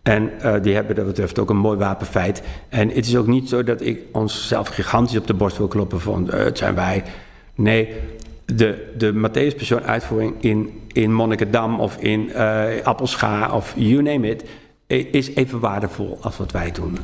en 0.08 0.32
uh, 0.44 0.54
die 0.62 0.74
hebben 0.74 0.96
dat 0.96 1.06
betreft 1.06 1.40
ook 1.40 1.50
een 1.50 1.58
mooi 1.58 1.78
wapenfeit. 1.78 2.42
En 2.70 2.90
het 2.90 3.08
is 3.08 3.16
ook 3.16 3.28
niet 3.28 3.50
zo 3.50 3.64
dat 3.64 3.82
ik 3.82 4.00
onszelf 4.12 4.68
gigantisch 4.68 5.18
op 5.18 5.28
de 5.28 5.34
borst 5.34 5.58
wil 5.58 5.68
kloppen 5.68 6.02
van 6.02 6.30
uh, 6.34 6.34
het 6.34 6.58
zijn 6.58 6.76
wij. 6.76 7.04
Nee, 7.56 7.94
de, 8.46 8.94
de 8.98 9.14
Matthäus 9.14 9.58
Passion 9.58 9.84
uitvoering 9.84 10.36
in, 10.40 10.82
in 10.92 11.14
Monnikendam 11.14 11.80
of 11.80 11.98
in 11.98 12.30
uh, 12.30 12.64
Appelscha 12.84 13.52
of 13.52 13.74
you 13.76 14.02
name 14.02 14.30
it 14.30 14.44
is 15.12 15.36
even 15.36 15.60
waardevol 15.60 16.18
als 16.22 16.38
wat 16.38 16.52
wij 16.52 16.72
doen. 16.72 16.98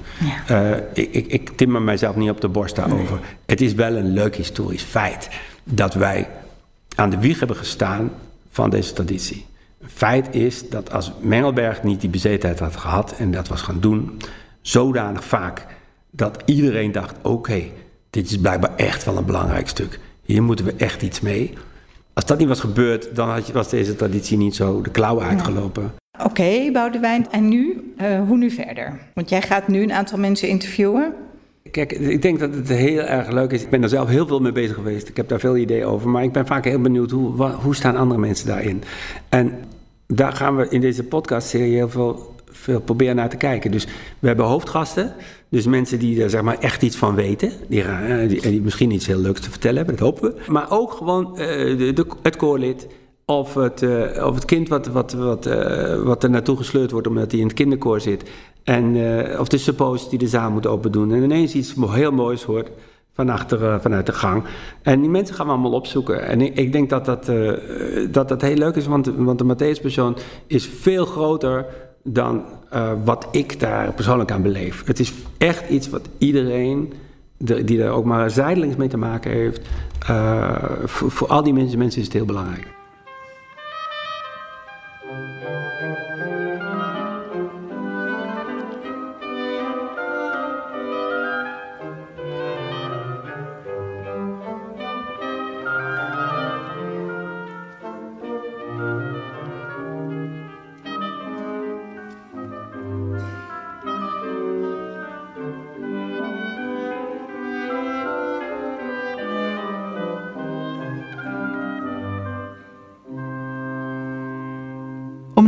Ja. 0.48 0.80
ik, 0.94 1.14
ik, 1.14 1.28
ik 1.28 1.50
timmer 1.50 1.82
mijzelf 1.82 2.16
niet 2.16 2.30
op 2.30 2.42
de 2.42 2.48
borst 2.48 2.76
daarover. 2.76 3.20
Het 3.46 3.62
is 3.62 3.74
wel 3.74 3.96
een 3.96 4.14
leuk 4.14 4.36
historisch 4.36 4.84
feit 4.84 5.30
dat 5.64 5.94
wij 5.94 6.28
aan 6.96 7.10
de 7.10 7.20
wieg 7.20 7.40
hebben 7.40 7.58
gestaan 7.58 8.12
van 8.52 8.70
deze 8.70 8.94
traditie. 8.94 9.46
Feit 9.86 10.36
is 10.36 10.70
dat 10.70 10.92
als 10.92 11.14
Mengelberg 11.22 11.84
niet 11.84 12.02
die 12.02 12.10
bezetenheid 12.10 12.60
had 12.60 12.76
gehad 12.76 13.16
en 13.18 13.32
dat 13.32 13.48
was 13.48 13.62
gaan 13.62 13.80
doen, 13.80 14.18
zodanig 14.62 15.24
vaak 15.24 15.66
dat 16.12 16.42
iedereen 16.46 16.92
dacht: 16.92 17.16
oké, 17.22 17.62
dit 18.10 18.30
is 18.30 18.38
blijkbaar 18.38 18.76
echt 18.76 19.06
wel 19.06 19.18
een 19.18 19.26
belangrijk 19.26 19.68
stuk. 19.68 20.00
Hier 20.24 20.44
moeten 20.44 20.66
we 20.66 20.74
echt 20.78 21.02
iets 21.02 21.22
mee. 21.22 21.54
Als 22.14 22.26
dat 22.26 22.38
niet 22.38 22.48
was 22.48 22.60
gebeurd, 22.60 23.16
dan 23.16 23.42
was 23.54 23.70
deze 23.70 23.96
traditie 23.96 24.38
niet 24.38 24.56
zo 24.56 24.82
de 24.82 24.90
klauwen 24.90 25.26
uitgelopen. 25.26 25.92
Oké, 26.20 26.26
okay, 26.26 26.72
Boudewijn. 26.72 27.32
En 27.32 27.48
nu? 27.50 27.94
Uh, 28.02 28.28
hoe 28.28 28.38
nu 28.38 28.52
verder? 28.52 29.00
Want 29.14 29.30
jij 29.30 29.42
gaat 29.42 29.68
nu 29.68 29.82
een 29.82 29.94
aantal 29.94 30.20
mensen 30.20 30.48
interviewen. 30.48 31.14
Kijk, 31.72 31.92
ik 31.92 32.22
denk 32.22 32.40
dat 32.40 32.54
het 32.54 32.70
heel 32.70 33.02
erg 33.02 33.32
leuk 33.32 33.52
is. 33.52 33.62
Ik 33.62 33.70
ben 33.70 33.84
er 33.84 33.90
zelf 33.90 34.10
heel 34.10 34.28
veel 34.28 34.40
mee 34.40 34.52
bezig 34.52 34.76
geweest. 34.76 35.10
Ik 35.10 35.18
heb 35.18 35.28
daar 35.28 35.40
veel 35.40 35.58
ideeën 35.58 35.86
over. 35.86 36.10
Maar 36.10 36.24
ik 36.24 36.32
ben 36.32 36.48
vaak 36.48 36.66
heel 36.66 36.82
benieuwd 36.82 37.12
hoe, 37.12 37.52
hoe 37.52 37.76
staan 37.76 37.96
andere 37.96 38.20
mensen 38.20 38.48
daarin. 38.48 38.84
En 39.30 39.54
daar 40.16 40.34
gaan 40.34 40.56
we 40.56 40.68
in 40.70 40.82
deze 40.82 41.04
podcast-serie 41.04 41.74
heel 41.74 41.90
veel, 41.90 42.36
veel 42.46 42.82
proberen 42.82 43.16
naar 43.16 43.30
te 43.30 43.38
kijken. 43.38 43.72
Dus 43.72 43.86
we 44.20 44.28
hebben 44.28 44.46
hoofdgasten. 44.46 45.14
Dus 45.50 45.66
mensen 45.66 46.00
die 46.00 46.24
er 46.24 46.30
zeg 46.30 46.42
maar, 46.42 46.58
echt 46.60 46.84
iets 46.84 46.96
van 46.96 47.16
weten. 47.16 47.52
Die, 47.68 47.84
die, 48.28 48.42
die 48.42 48.62
misschien 48.62 48.92
iets 48.92 49.08
heel 49.08 49.20
leuks 49.20 49.42
te 49.42 49.50
vertellen 49.50 49.78
hebben, 49.78 49.96
dat 49.96 50.06
hopen 50.06 50.34
we. 50.34 50.52
Maar 50.52 50.72
ook 50.72 50.92
gewoon 50.92 51.32
uh, 51.32 51.38
de, 51.96 52.06
het 52.22 52.36
koorlid. 52.36 52.88
Of 53.26 53.54
het, 53.54 53.82
uh, 53.82 54.26
of 54.26 54.36
het 54.36 54.46
kind 54.46 54.68
wat, 54.68 54.88
wat, 54.88 55.14
wat, 55.14 55.50
wat 56.04 56.24
er 56.24 56.30
naartoe 56.30 56.58
gesleurd 56.58 56.92
wordt 56.92 57.08
omdat 57.08 57.32
hij 57.32 57.40
in 57.40 57.46
het 57.46 57.56
kinderkoor 57.56 58.02
zit. 58.02 58.30
En, 58.64 58.96
of 59.40 59.48
de 59.48 59.58
suppos 59.58 60.10
die 60.10 60.20
de 60.20 60.28
zaal 60.28 60.52
moet 60.52 60.68
open 60.68 60.92
doen. 60.92 61.14
En 61.14 61.24
ineens 61.24 61.54
iets 61.54 61.74
heel 61.78 62.12
moois 62.12 62.44
hoort 62.44 62.70
achter, 63.16 63.82
vanuit 63.82 64.06
de 64.06 64.14
gang. 64.14 64.44
En 64.82 65.02
die 65.02 65.10
mensen 65.10 65.36
gaan 65.36 65.46
we 65.46 65.52
allemaal 65.52 65.72
opzoeken. 65.72 66.28
En 66.28 66.42
ik, 66.42 66.72
denk 66.72 66.90
dat 66.90 67.06
dat, 67.06 67.32
dat 68.12 68.30
dat 68.30 68.42
heel 68.42 68.56
leuk 68.56 68.76
is, 68.76 68.86
want, 68.86 69.12
want 69.16 69.40
de 69.40 69.56
Matthäus-persoon 69.56 70.18
is 70.48 70.68
veel 70.68 71.06
groter 71.06 71.66
dan 72.04 72.44
wat 73.04 73.28
ik 73.32 73.60
daar 73.60 73.94
persoonlijk 73.94 74.32
aan 74.32 74.42
beleef. 74.42 74.86
Het 74.86 75.00
is 75.00 75.14
echt 75.38 75.70
iets 75.70 75.90
wat 75.90 76.10
iedereen 76.18 76.94
die 77.38 77.78
daar 77.78 77.92
ook 77.92 78.06
maar 78.06 78.30
zijdelings 78.30 78.76
mee 78.76 78.88
te 78.88 78.98
maken 78.98 79.32
heeft. 79.32 79.68
voor, 80.84 81.12
voor 81.12 81.28
al 81.28 81.44
die 81.44 81.54
mensen, 81.54 81.78
mensen 81.78 82.00
is 82.00 82.06
het 82.06 82.16
heel 82.16 82.26
belangrijk. 82.26 82.68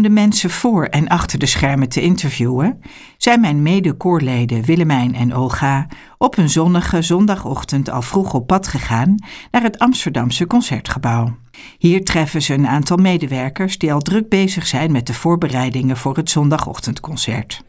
De 0.05 0.11
mensen 0.11 0.49
voor 0.49 0.85
en 0.85 1.07
achter 1.07 1.39
de 1.39 1.45
schermen 1.45 1.89
te 1.89 2.01
interviewen, 2.01 2.81
zijn 3.17 3.39
mijn 3.39 3.61
mede-koorleden 3.61 4.63
Willemijn 4.63 5.15
en 5.15 5.35
Olga 5.35 5.87
op 6.17 6.37
een 6.37 6.49
zonnige 6.49 7.01
zondagochtend 7.01 7.89
al 7.89 8.01
vroeg 8.01 8.33
op 8.33 8.47
pad 8.47 8.67
gegaan 8.67 9.15
naar 9.51 9.61
het 9.61 9.79
Amsterdamse 9.79 10.47
concertgebouw. 10.47 11.37
Hier 11.77 12.03
treffen 12.03 12.41
ze 12.41 12.53
een 12.53 12.67
aantal 12.67 12.97
medewerkers 12.97 13.77
die 13.77 13.93
al 13.93 13.99
druk 13.99 14.29
bezig 14.29 14.67
zijn 14.67 14.91
met 14.91 15.07
de 15.07 15.13
voorbereidingen 15.13 15.97
voor 15.97 16.15
het 16.15 16.29
zondagochtendconcert. 16.29 17.64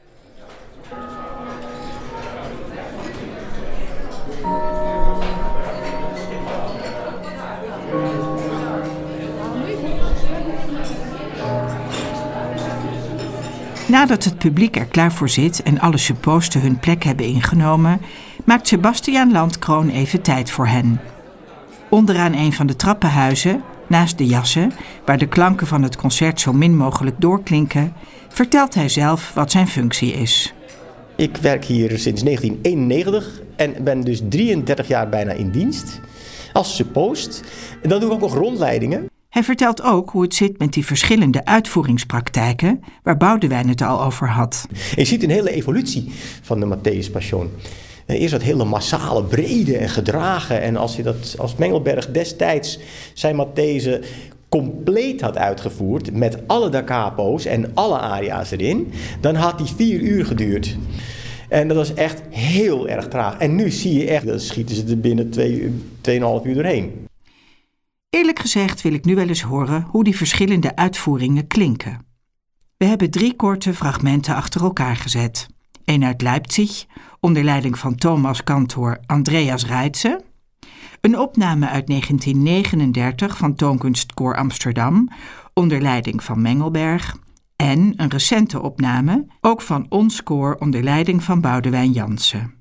Nadat 13.88 14.24
het 14.24 14.38
publiek 14.38 14.76
er 14.76 14.86
klaar 14.86 15.12
voor 15.12 15.28
zit 15.28 15.62
en 15.62 15.80
alle 15.80 15.98
supposten 15.98 16.60
hun 16.60 16.78
plek 16.78 17.04
hebben 17.04 17.26
ingenomen, 17.26 18.00
maakt 18.44 18.68
Sebastiaan 18.68 19.32
Landkroon 19.32 19.88
even 19.88 20.22
tijd 20.22 20.50
voor 20.50 20.66
hen. 20.66 21.00
Onderaan 21.88 22.32
een 22.32 22.52
van 22.52 22.66
de 22.66 22.76
trappenhuizen, 22.76 23.62
naast 23.86 24.18
de 24.18 24.26
jassen, 24.26 24.72
waar 25.04 25.18
de 25.18 25.26
klanken 25.26 25.66
van 25.66 25.82
het 25.82 25.96
concert 25.96 26.40
zo 26.40 26.52
min 26.52 26.76
mogelijk 26.76 27.20
doorklinken, 27.20 27.92
vertelt 28.28 28.74
hij 28.74 28.88
zelf 28.88 29.34
wat 29.34 29.50
zijn 29.50 29.68
functie 29.68 30.12
is. 30.12 30.54
Ik 31.16 31.36
werk 31.36 31.64
hier 31.64 31.98
sinds 31.98 32.22
1991 32.22 33.40
en 33.56 33.84
ben 33.84 34.00
dus 34.00 34.20
33 34.28 34.88
jaar 34.88 35.08
bijna 35.08 35.32
in 35.32 35.50
dienst 35.50 36.00
als 36.52 36.76
suppost. 36.76 37.42
En 37.82 37.88
dan 37.88 38.00
doe 38.00 38.08
ik 38.08 38.14
ook 38.14 38.20
nog 38.20 38.34
rondleidingen. 38.34 39.08
Hij 39.36 39.44
vertelt 39.44 39.82
ook 39.82 40.10
hoe 40.10 40.22
het 40.22 40.34
zit 40.34 40.58
met 40.58 40.72
die 40.72 40.86
verschillende 40.86 41.44
uitvoeringspraktijken 41.44 42.82
waar 43.02 43.16
Boudewijn 43.16 43.68
het 43.68 43.82
al 43.82 44.02
over 44.02 44.28
had. 44.28 44.66
je 44.94 45.04
ziet 45.04 45.22
een 45.22 45.30
hele 45.30 45.50
evolutie 45.50 46.12
van 46.42 46.60
de 46.60 46.76
Matthäus 46.76 47.12
Passion. 47.12 47.50
Eh, 48.06 48.20
eerst 48.20 48.32
dat 48.32 48.42
hele 48.42 48.64
massale, 48.64 49.24
brede 49.24 49.76
en 49.76 49.88
gedragen. 49.88 50.60
En 50.62 50.76
als 50.76 50.96
je 50.96 51.02
dat 51.02 51.34
als 51.38 51.56
Mengelberg 51.56 52.10
destijds 52.10 52.78
zijn 53.14 53.46
Matthäus 53.46 54.04
compleet 54.48 55.20
had 55.20 55.36
uitgevoerd 55.38 56.12
met 56.12 56.38
alle 56.46 56.68
da 56.68 56.84
capo's 56.84 57.44
en 57.44 57.70
alle 57.74 57.98
aria's 57.98 58.50
erin, 58.50 58.92
dan 59.20 59.34
had 59.34 59.58
die 59.58 59.74
vier 59.76 60.00
uur 60.00 60.26
geduurd. 60.26 60.76
En 61.48 61.68
dat 61.68 61.76
was 61.76 61.94
echt 61.94 62.22
heel 62.30 62.88
erg 62.88 63.08
traag. 63.08 63.38
En 63.38 63.54
nu 63.54 63.70
zie 63.70 63.98
je 63.98 64.06
echt, 64.06 64.26
dan 64.26 64.40
schieten 64.40 64.76
ze 64.76 64.84
er 64.86 65.00
binnen 65.00 65.30
twee, 65.30 65.74
tweeënhalf 66.00 66.44
uur 66.44 66.54
doorheen. 66.54 67.05
Eerlijk 68.10 68.38
gezegd 68.38 68.82
wil 68.82 68.92
ik 68.92 69.04
nu 69.04 69.14
wel 69.14 69.28
eens 69.28 69.42
horen 69.42 69.86
hoe 69.90 70.04
die 70.04 70.16
verschillende 70.16 70.76
uitvoeringen 70.76 71.46
klinken. 71.46 72.06
We 72.76 72.84
hebben 72.84 73.10
drie 73.10 73.36
korte 73.36 73.74
fragmenten 73.74 74.34
achter 74.34 74.62
elkaar 74.62 74.96
gezet. 74.96 75.48
Eén 75.84 76.04
uit 76.04 76.22
Leipzig, 76.22 76.86
onder 77.20 77.44
leiding 77.44 77.78
van 77.78 77.94
Thomas 77.94 78.44
kantor 78.44 78.98
Andreas 79.06 79.66
Reitze. 79.66 80.24
Een 81.00 81.18
opname 81.18 81.68
uit 81.68 81.86
1939 81.86 83.36
van 83.36 83.54
Toonkunstkoor 83.54 84.36
Amsterdam, 84.36 85.08
onder 85.54 85.80
leiding 85.80 86.24
van 86.24 86.42
Mengelberg. 86.42 87.16
En 87.56 87.92
een 87.96 88.10
recente 88.10 88.62
opname, 88.62 89.26
ook 89.40 89.62
van 89.62 89.86
ons 89.88 90.22
koor 90.22 90.54
onder 90.54 90.82
leiding 90.82 91.22
van 91.22 91.40
Boudewijn 91.40 91.92
Jansen. 91.92 92.55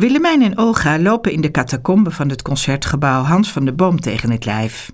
Willemijn 0.00 0.42
en 0.42 0.58
Olga 0.58 0.98
lopen 0.98 1.32
in 1.32 1.40
de 1.40 1.50
catacombe 1.50 2.10
van 2.10 2.28
het 2.28 2.42
concertgebouw 2.42 3.22
Hans 3.22 3.52
van 3.52 3.64
de 3.64 3.72
Boom 3.72 4.00
tegen 4.00 4.30
het 4.30 4.44
lijf. 4.44 4.92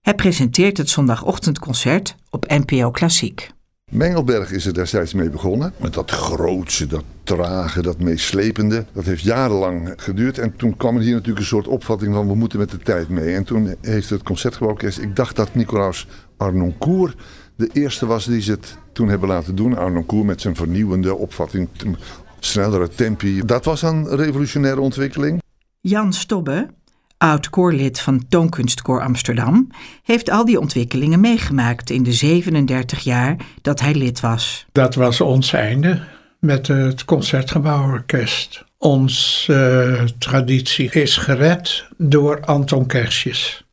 Hij 0.00 0.14
presenteert 0.14 0.76
het 0.76 0.88
zondagochtendconcert 0.88 2.14
op 2.30 2.46
NPO 2.48 2.90
Klassiek. 2.90 3.50
Mengelberg 3.90 4.50
is 4.50 4.66
er 4.66 4.74
destijds 4.74 5.14
mee 5.14 5.30
begonnen. 5.30 5.72
Met 5.76 5.94
dat 5.94 6.10
grootse, 6.10 6.86
dat 6.86 7.04
trage, 7.22 7.82
dat 7.82 7.98
meeslepende. 7.98 8.84
Dat 8.92 9.04
heeft 9.04 9.22
jarenlang 9.22 9.92
geduurd. 9.96 10.38
En 10.38 10.56
toen 10.56 10.76
kwam 10.76 10.96
er 10.96 11.02
hier 11.02 11.12
natuurlijk 11.12 11.38
een 11.38 11.44
soort 11.44 11.68
opvatting 11.68 12.14
van 12.14 12.28
we 12.28 12.34
moeten 12.34 12.58
met 12.58 12.70
de 12.70 12.78
tijd 12.78 13.08
mee. 13.08 13.34
En 13.34 13.44
toen 13.44 13.74
heeft 13.80 14.10
het 14.10 14.22
Concertgebouworkest, 14.22 14.98
ik 14.98 15.16
dacht 15.16 15.36
dat 15.36 15.54
Nicolaas 15.54 16.06
Arnoncourt 16.36 17.16
de 17.56 17.70
eerste 17.72 18.06
was 18.06 18.24
die 18.24 18.40
ze 18.40 18.50
het 18.50 18.78
toen 18.92 19.08
hebben 19.08 19.28
laten 19.28 19.54
doen. 19.54 19.76
Arnoncourt 19.76 20.26
met 20.26 20.40
zijn 20.40 20.56
vernieuwende 20.56 21.14
opvatting 21.14 21.68
snellere 22.44 22.88
tempi. 22.88 23.42
Dat 23.44 23.64
was 23.64 23.82
een 23.82 24.16
revolutionaire 24.16 24.80
ontwikkeling. 24.80 25.42
Jan 25.80 26.12
Stobbe, 26.12 26.68
oud 27.18 27.50
koorlid 27.50 28.00
van 28.00 28.24
Toonkunstkoor 28.28 29.00
Amsterdam, 29.00 29.70
heeft 30.02 30.30
al 30.30 30.44
die 30.44 30.60
ontwikkelingen 30.60 31.20
meegemaakt 31.20 31.90
in 31.90 32.02
de 32.02 32.12
37 32.12 33.00
jaar 33.00 33.36
dat 33.62 33.80
hij 33.80 33.94
lid 33.94 34.20
was. 34.20 34.66
Dat 34.72 34.94
was 34.94 35.20
ons 35.20 35.52
einde 35.52 36.02
met 36.38 36.66
het 36.66 37.04
Concertgebouworkest. 37.04 38.64
Onze 38.78 39.52
uh, 39.52 40.02
traditie 40.18 40.90
is 40.90 41.16
gered 41.16 41.84
door 41.96 42.40
Anton 42.40 42.86
Kersjes. 42.86 43.64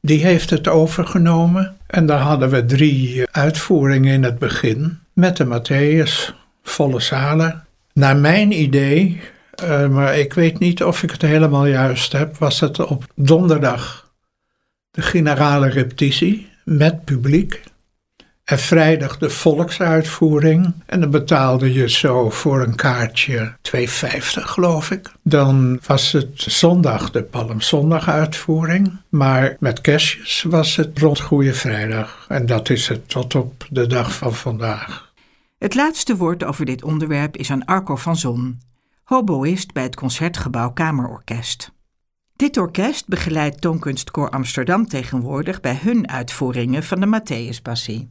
Die 0.00 0.24
heeft 0.24 0.50
het 0.50 0.68
overgenomen 0.68 1.76
en 1.86 2.06
daar 2.06 2.20
hadden 2.20 2.50
we 2.50 2.64
drie 2.64 3.26
uitvoeringen 3.30 4.12
in 4.12 4.22
het 4.22 4.38
begin 4.38 4.98
met 5.12 5.36
de 5.36 5.44
Matthäus, 5.44 6.34
volle 6.62 7.00
zalen 7.00 7.65
naar 7.96 8.16
mijn 8.16 8.60
idee, 8.60 9.20
uh, 9.62 9.88
maar 9.88 10.18
ik 10.18 10.32
weet 10.32 10.58
niet 10.58 10.82
of 10.82 11.02
ik 11.02 11.10
het 11.10 11.22
helemaal 11.22 11.66
juist 11.66 12.12
heb, 12.12 12.36
was 12.36 12.60
het 12.60 12.86
op 12.86 13.04
donderdag 13.14 14.12
de 14.90 15.02
generale 15.02 15.68
repetitie 15.68 16.48
met 16.64 17.04
publiek. 17.04 17.62
En 18.44 18.58
vrijdag 18.58 19.18
de 19.18 19.30
volksuitvoering. 19.30 20.74
En 20.86 21.00
dan 21.00 21.10
betaalde 21.10 21.72
je 21.72 21.88
zo 21.88 22.30
voor 22.30 22.62
een 22.62 22.74
kaartje 22.74 23.52
2,50 23.76 23.82
geloof 24.32 24.90
ik. 24.90 25.12
Dan 25.22 25.80
was 25.86 26.12
het 26.12 26.28
zondag 26.34 27.10
de 27.10 27.22
Palmzondag 27.22 28.08
uitvoering. 28.08 29.00
Maar 29.08 29.56
met 29.60 29.80
kerstjes 29.80 30.42
was 30.42 30.76
het 30.76 30.98
rond 30.98 31.20
Goede 31.20 31.54
Vrijdag. 31.54 32.24
En 32.28 32.46
dat 32.46 32.70
is 32.70 32.88
het 32.88 33.08
tot 33.08 33.34
op 33.34 33.66
de 33.70 33.86
dag 33.86 34.14
van 34.14 34.34
vandaag. 34.34 35.05
Het 35.58 35.74
laatste 35.74 36.16
woord 36.16 36.44
over 36.44 36.64
dit 36.64 36.82
onderwerp 36.84 37.36
is 37.36 37.50
aan 37.50 37.64
Arco 37.64 37.96
van 37.96 38.16
Zon, 38.16 38.60
hoboïst 39.04 39.72
bij 39.72 39.82
het 39.82 39.96
Concertgebouw 39.96 40.72
Kamerorkest. 40.72 41.72
Dit 42.36 42.56
orkest 42.56 43.08
begeleidt 43.08 43.60
Toonkunstkoor 43.60 44.30
Amsterdam 44.30 44.86
tegenwoordig 44.86 45.60
bij 45.60 45.78
hun 45.82 46.08
uitvoeringen 46.08 46.82
van 46.82 47.00
de 47.00 47.06
Matthäuspassie. 47.06 48.08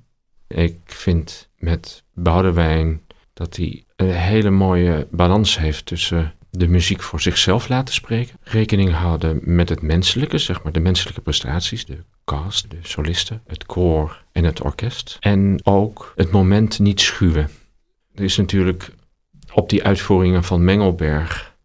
Ik 0.48 0.80
vind 0.86 1.50
met 1.58 2.04
Boudewijn 2.14 3.02
dat 3.34 3.56
hij 3.56 3.84
een 3.96 4.10
hele 4.10 4.50
mooie 4.50 5.08
balans 5.12 5.58
heeft 5.58 5.86
tussen 5.86 6.34
de 6.50 6.68
muziek 6.68 7.02
voor 7.02 7.22
zichzelf 7.22 7.68
laten 7.68 7.94
spreken, 7.94 8.38
rekening 8.42 8.92
houden 8.92 9.40
met 9.44 9.70
het 9.70 9.82
menselijke, 9.82 10.38
zeg 10.38 10.64
maar 10.64 10.72
de 10.72 10.80
menselijke 10.80 11.22
prestaties, 11.22 11.86
de 11.86 12.04
de 12.26 12.78
solisten, 12.82 13.42
het 13.48 13.66
koor 13.66 14.24
en 14.32 14.44
het 14.44 14.62
orkest. 14.62 15.18
En 15.20 15.60
ook 15.64 16.14
het 16.16 16.32
moment 16.32 16.80
niet 16.80 17.02
schuwen. 17.02 17.50
Er 18.16 18.24
is 18.24 18.38
natuurlijk 18.38 18.92
op 19.54 19.70
die 19.70 19.84
uitvoeringen 19.84 20.44
van 20.44 20.64
Mengelberg 20.64 21.56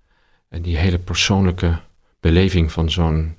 en 0.49 0.63
die 0.63 0.77
hele 0.77 0.99
persoonlijke 0.99 1.81
beleving 2.21 2.73
van 2.73 2.91
zo'n 2.91 3.37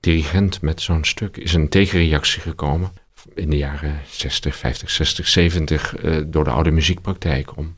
dirigent 0.00 0.62
met 0.62 0.80
zo'n 0.80 1.04
stuk 1.04 1.36
is 1.36 1.54
een 1.54 1.68
tegenreactie 1.68 2.42
gekomen 2.42 2.92
in 3.34 3.50
de 3.50 3.56
jaren 3.56 4.00
60, 4.06 4.56
50, 4.56 4.90
60, 4.90 5.28
70 5.28 5.94
door 6.26 6.44
de 6.44 6.50
oude 6.50 6.70
muziekpraktijk 6.70 7.56
om 7.56 7.76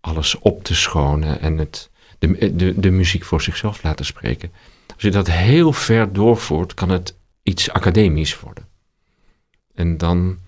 alles 0.00 0.38
op 0.38 0.64
te 0.64 0.74
schonen 0.74 1.40
en 1.40 1.58
het, 1.58 1.90
de, 2.18 2.54
de, 2.56 2.80
de 2.80 2.90
muziek 2.90 3.24
voor 3.24 3.42
zichzelf 3.42 3.82
laten 3.82 4.04
spreken. 4.04 4.52
Als 4.94 5.02
je 5.02 5.10
dat 5.10 5.30
heel 5.30 5.72
ver 5.72 6.12
doorvoert, 6.12 6.74
kan 6.74 6.88
het 6.88 7.20
iets 7.42 7.70
academisch 7.70 8.40
worden. 8.40 8.64
En 9.74 9.98
dan 9.98 10.38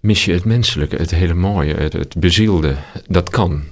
mis 0.00 0.24
je 0.24 0.32
het 0.32 0.44
menselijke, 0.44 0.96
het 0.96 1.10
hele 1.10 1.34
mooie, 1.34 1.74
het, 1.74 1.92
het 1.92 2.16
bezielde. 2.16 2.76
Dat 3.06 3.30
kan. 3.30 3.62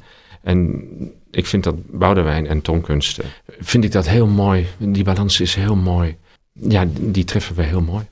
En 0.42 0.88
ik 1.30 1.46
vind 1.46 1.64
dat 1.64 1.90
Boudewijn 1.90 2.46
en 2.46 2.62
toonkunsten, 2.62 3.24
vind 3.58 3.84
ik 3.84 3.92
dat 3.92 4.08
heel 4.08 4.26
mooi. 4.26 4.66
Die 4.78 5.04
balans 5.04 5.40
is 5.40 5.54
heel 5.54 5.76
mooi. 5.76 6.16
Ja, 6.52 6.84
die 7.00 7.24
treffen 7.24 7.56
we 7.56 7.62
heel 7.62 7.80
mooi. 7.80 8.04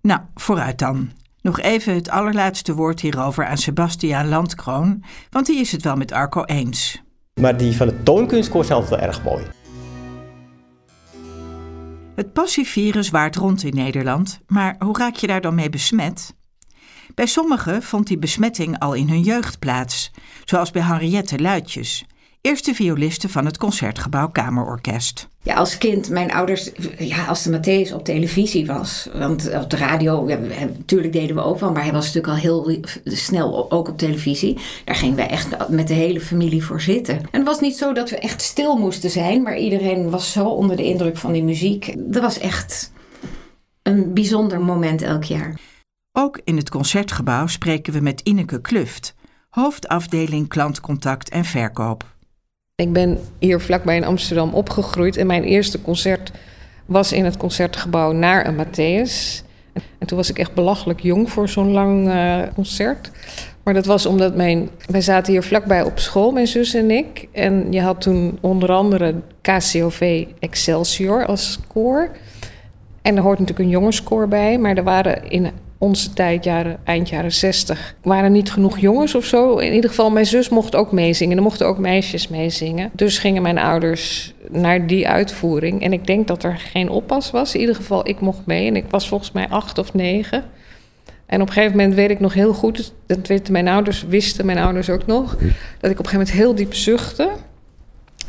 Nou, 0.00 0.20
vooruit 0.34 0.78
dan. 0.78 1.10
Nog 1.40 1.60
even 1.60 1.94
het 1.94 2.10
allerlaatste 2.10 2.74
woord 2.74 3.00
hierover 3.00 3.46
aan 3.46 3.58
Sebastiaan 3.58 4.28
Landkroon, 4.28 5.04
want 5.30 5.46
die 5.46 5.60
is 5.60 5.72
het 5.72 5.82
wel 5.82 5.96
met 5.96 6.12
Arco 6.12 6.44
eens. 6.44 7.02
Maar 7.40 7.56
die 7.56 7.76
van 7.76 7.86
het 7.86 8.04
toonkunstkoor 8.04 8.62
is 8.62 8.70
altijd 8.70 8.90
wel 8.90 9.08
erg 9.08 9.22
mooi. 9.22 9.44
Het 12.22 12.32
passievirus 12.32 13.10
waart 13.10 13.36
rond 13.36 13.62
in 13.62 13.74
Nederland, 13.74 14.40
maar 14.46 14.76
hoe 14.78 14.98
raak 14.98 15.14
je 15.14 15.26
daar 15.26 15.40
dan 15.40 15.54
mee 15.54 15.68
besmet? 15.68 16.34
Bij 17.14 17.26
sommigen 17.26 17.82
vond 17.82 18.06
die 18.06 18.18
besmetting 18.18 18.78
al 18.78 18.94
in 18.94 19.08
hun 19.08 19.22
jeugd 19.22 19.58
plaats, 19.58 20.10
zoals 20.44 20.70
bij 20.70 20.82
Henriette 20.82 21.40
Luitjes, 21.40 22.04
eerste 22.42 22.74
violiste 22.74 23.28
van 23.28 23.44
het 23.44 23.58
Concertgebouw 23.58 24.28
Kamerorkest. 24.28 25.28
Ja, 25.42 25.54
als 25.54 25.78
kind, 25.78 26.10
mijn 26.10 26.32
ouders, 26.32 26.70
ja, 26.98 27.24
als 27.26 27.42
de 27.42 27.58
Matthäus 27.58 27.94
op 27.94 28.04
televisie 28.04 28.66
was, 28.66 29.08
want 29.14 29.54
op 29.54 29.70
de 29.70 29.76
radio, 29.76 30.28
ja, 30.28 30.38
natuurlijk 30.76 31.12
deden 31.12 31.36
we 31.36 31.42
ook 31.42 31.60
wel, 31.60 31.72
maar 31.72 31.82
hij 31.82 31.92
was 31.92 32.06
natuurlijk 32.06 32.32
al 32.32 32.40
heel 32.40 32.80
snel 33.04 33.70
ook 33.70 33.88
op 33.88 33.98
televisie. 33.98 34.58
Daar 34.84 34.94
gingen 34.94 35.16
wij 35.16 35.28
echt 35.28 35.68
met 35.68 35.88
de 35.88 35.94
hele 35.94 36.20
familie 36.20 36.64
voor 36.64 36.80
zitten. 36.80 37.16
En 37.16 37.28
het 37.30 37.44
was 37.44 37.60
niet 37.60 37.76
zo 37.76 37.92
dat 37.92 38.10
we 38.10 38.18
echt 38.18 38.42
stil 38.42 38.76
moesten 38.76 39.10
zijn, 39.10 39.42
maar 39.42 39.58
iedereen 39.58 40.10
was 40.10 40.32
zo 40.32 40.44
onder 40.44 40.76
de 40.76 40.84
indruk 40.84 41.16
van 41.16 41.32
die 41.32 41.44
muziek. 41.44 41.94
Dat 41.96 42.22
was 42.22 42.38
echt 42.38 42.92
een 43.82 44.14
bijzonder 44.14 44.60
moment 44.60 45.02
elk 45.02 45.24
jaar. 45.24 45.58
Ook 46.12 46.40
in 46.44 46.56
het 46.56 46.70
Concertgebouw 46.70 47.46
spreken 47.46 47.92
we 47.92 48.00
met 48.00 48.20
Ineke 48.20 48.60
Kluft, 48.60 49.14
hoofdafdeling 49.48 50.48
klantcontact 50.48 51.28
en 51.28 51.44
verkoop. 51.44 52.10
Ik 52.82 52.92
ben 52.92 53.18
hier 53.38 53.60
vlakbij 53.60 53.96
in 53.96 54.04
Amsterdam 54.04 54.54
opgegroeid 54.54 55.16
en 55.16 55.26
mijn 55.26 55.44
eerste 55.44 55.82
concert 55.82 56.32
was 56.86 57.12
in 57.12 57.24
het 57.24 57.36
concertgebouw 57.36 58.12
naar 58.12 58.46
een 58.46 58.56
Matthäus. 58.56 59.44
En 59.98 60.06
toen 60.06 60.16
was 60.16 60.30
ik 60.30 60.38
echt 60.38 60.54
belachelijk 60.54 61.00
jong 61.00 61.30
voor 61.30 61.48
zo'n 61.48 61.70
lang 61.70 62.08
uh, 62.08 62.42
concert. 62.54 63.10
Maar 63.62 63.74
dat 63.74 63.86
was 63.86 64.06
omdat 64.06 64.36
mijn, 64.36 64.70
wij 64.86 65.00
zaten 65.00 65.32
hier 65.32 65.42
vlakbij 65.42 65.82
op 65.82 65.98
school, 65.98 66.30
mijn 66.30 66.46
zus 66.46 66.74
en 66.74 66.90
ik. 66.90 67.28
En 67.32 67.72
je 67.72 67.80
had 67.80 68.00
toen 68.00 68.38
onder 68.40 68.72
andere 68.72 69.14
KCOV 69.40 70.26
Excelsior 70.38 71.26
als 71.26 71.58
koor. 71.72 72.10
En 73.02 73.16
er 73.16 73.22
hoort 73.22 73.38
natuurlijk 73.38 73.68
een 73.68 73.74
jongenskoor 73.74 74.28
bij, 74.28 74.58
maar 74.58 74.76
er 74.76 74.84
waren 74.84 75.30
in 75.30 75.50
onze 75.82 76.12
tijd, 76.12 76.44
jaren, 76.44 76.78
eind 76.84 77.08
jaren 77.08 77.32
60, 77.32 77.94
waren 78.02 78.32
niet 78.32 78.50
genoeg 78.50 78.78
jongens 78.78 79.14
of 79.14 79.24
zo. 79.24 79.56
In 79.56 79.72
ieder 79.72 79.90
geval, 79.90 80.10
mijn 80.10 80.26
zus 80.26 80.48
mocht 80.48 80.74
ook 80.74 80.92
meezingen. 80.92 81.36
Er 81.36 81.42
mochten 81.42 81.66
ook 81.66 81.78
meisjes 81.78 82.28
meezingen. 82.28 82.90
Dus 82.92 83.18
gingen 83.18 83.42
mijn 83.42 83.58
ouders 83.58 84.34
naar 84.50 84.86
die 84.86 85.08
uitvoering. 85.08 85.82
En 85.82 85.92
ik 85.92 86.06
denk 86.06 86.26
dat 86.26 86.42
er 86.42 86.58
geen 86.58 86.88
oppas 86.88 87.30
was. 87.30 87.54
In 87.54 87.60
ieder 87.60 87.74
geval, 87.74 88.08
ik 88.08 88.20
mocht 88.20 88.46
mee. 88.46 88.66
En 88.66 88.76
ik 88.76 88.84
was 88.90 89.08
volgens 89.08 89.32
mij 89.32 89.48
acht 89.48 89.78
of 89.78 89.94
negen. 89.94 90.44
En 91.26 91.40
op 91.40 91.46
een 91.46 91.52
gegeven 91.52 91.76
moment 91.76 91.94
weet 91.94 92.10
ik 92.10 92.20
nog 92.20 92.34
heel 92.34 92.54
goed, 92.54 92.92
dat 93.06 93.26
weten 93.26 93.52
mijn 93.52 93.68
ouders, 93.68 94.04
wisten 94.08 94.46
mijn 94.46 94.58
ouders 94.58 94.90
ook 94.90 95.06
nog, 95.06 95.36
dat 95.80 95.90
ik 95.90 95.98
op 95.98 96.04
een 96.04 96.10
gegeven 96.10 96.12
moment 96.12 96.30
heel 96.30 96.54
diep 96.54 96.74
zuchtte. 96.74 97.30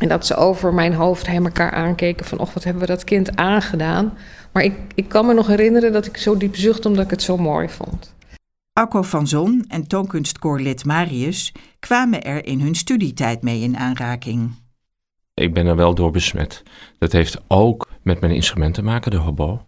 En 0.03 0.09
dat 0.09 0.25
ze 0.25 0.35
over 0.35 0.73
mijn 0.73 0.93
hoofd 0.93 1.27
heen 1.27 1.43
elkaar 1.43 1.71
aankeken 1.71 2.25
van, 2.25 2.39
och, 2.39 2.53
wat 2.53 2.63
hebben 2.63 2.81
we 2.81 2.87
dat 2.87 3.03
kind 3.03 3.35
aangedaan. 3.35 4.17
Maar 4.51 4.63
ik, 4.63 4.73
ik 4.95 5.09
kan 5.09 5.25
me 5.25 5.33
nog 5.33 5.47
herinneren 5.47 5.91
dat 5.91 6.05
ik 6.05 6.17
zo 6.17 6.37
diep 6.37 6.55
zucht 6.55 6.85
omdat 6.85 7.03
ik 7.03 7.09
het 7.09 7.21
zo 7.21 7.37
mooi 7.37 7.69
vond. 7.69 8.15
Arco 8.73 9.01
van 9.01 9.27
Zon 9.27 9.65
en 9.67 9.87
toonkunstkoorlid 9.87 10.85
Marius 10.85 11.53
kwamen 11.79 12.23
er 12.23 12.45
in 12.45 12.61
hun 12.61 12.75
studietijd 12.75 13.41
mee 13.41 13.61
in 13.61 13.77
aanraking. 13.77 14.51
Ik 15.33 15.53
ben 15.53 15.65
er 15.65 15.75
wel 15.75 15.95
door 15.95 16.11
besmet. 16.11 16.63
Dat 16.97 17.11
heeft 17.11 17.41
ook 17.47 17.89
met 18.01 18.19
mijn 18.19 18.33
instrument 18.33 18.73
te 18.73 18.83
maken, 18.83 19.11
de 19.11 19.17
hobo 19.17 19.65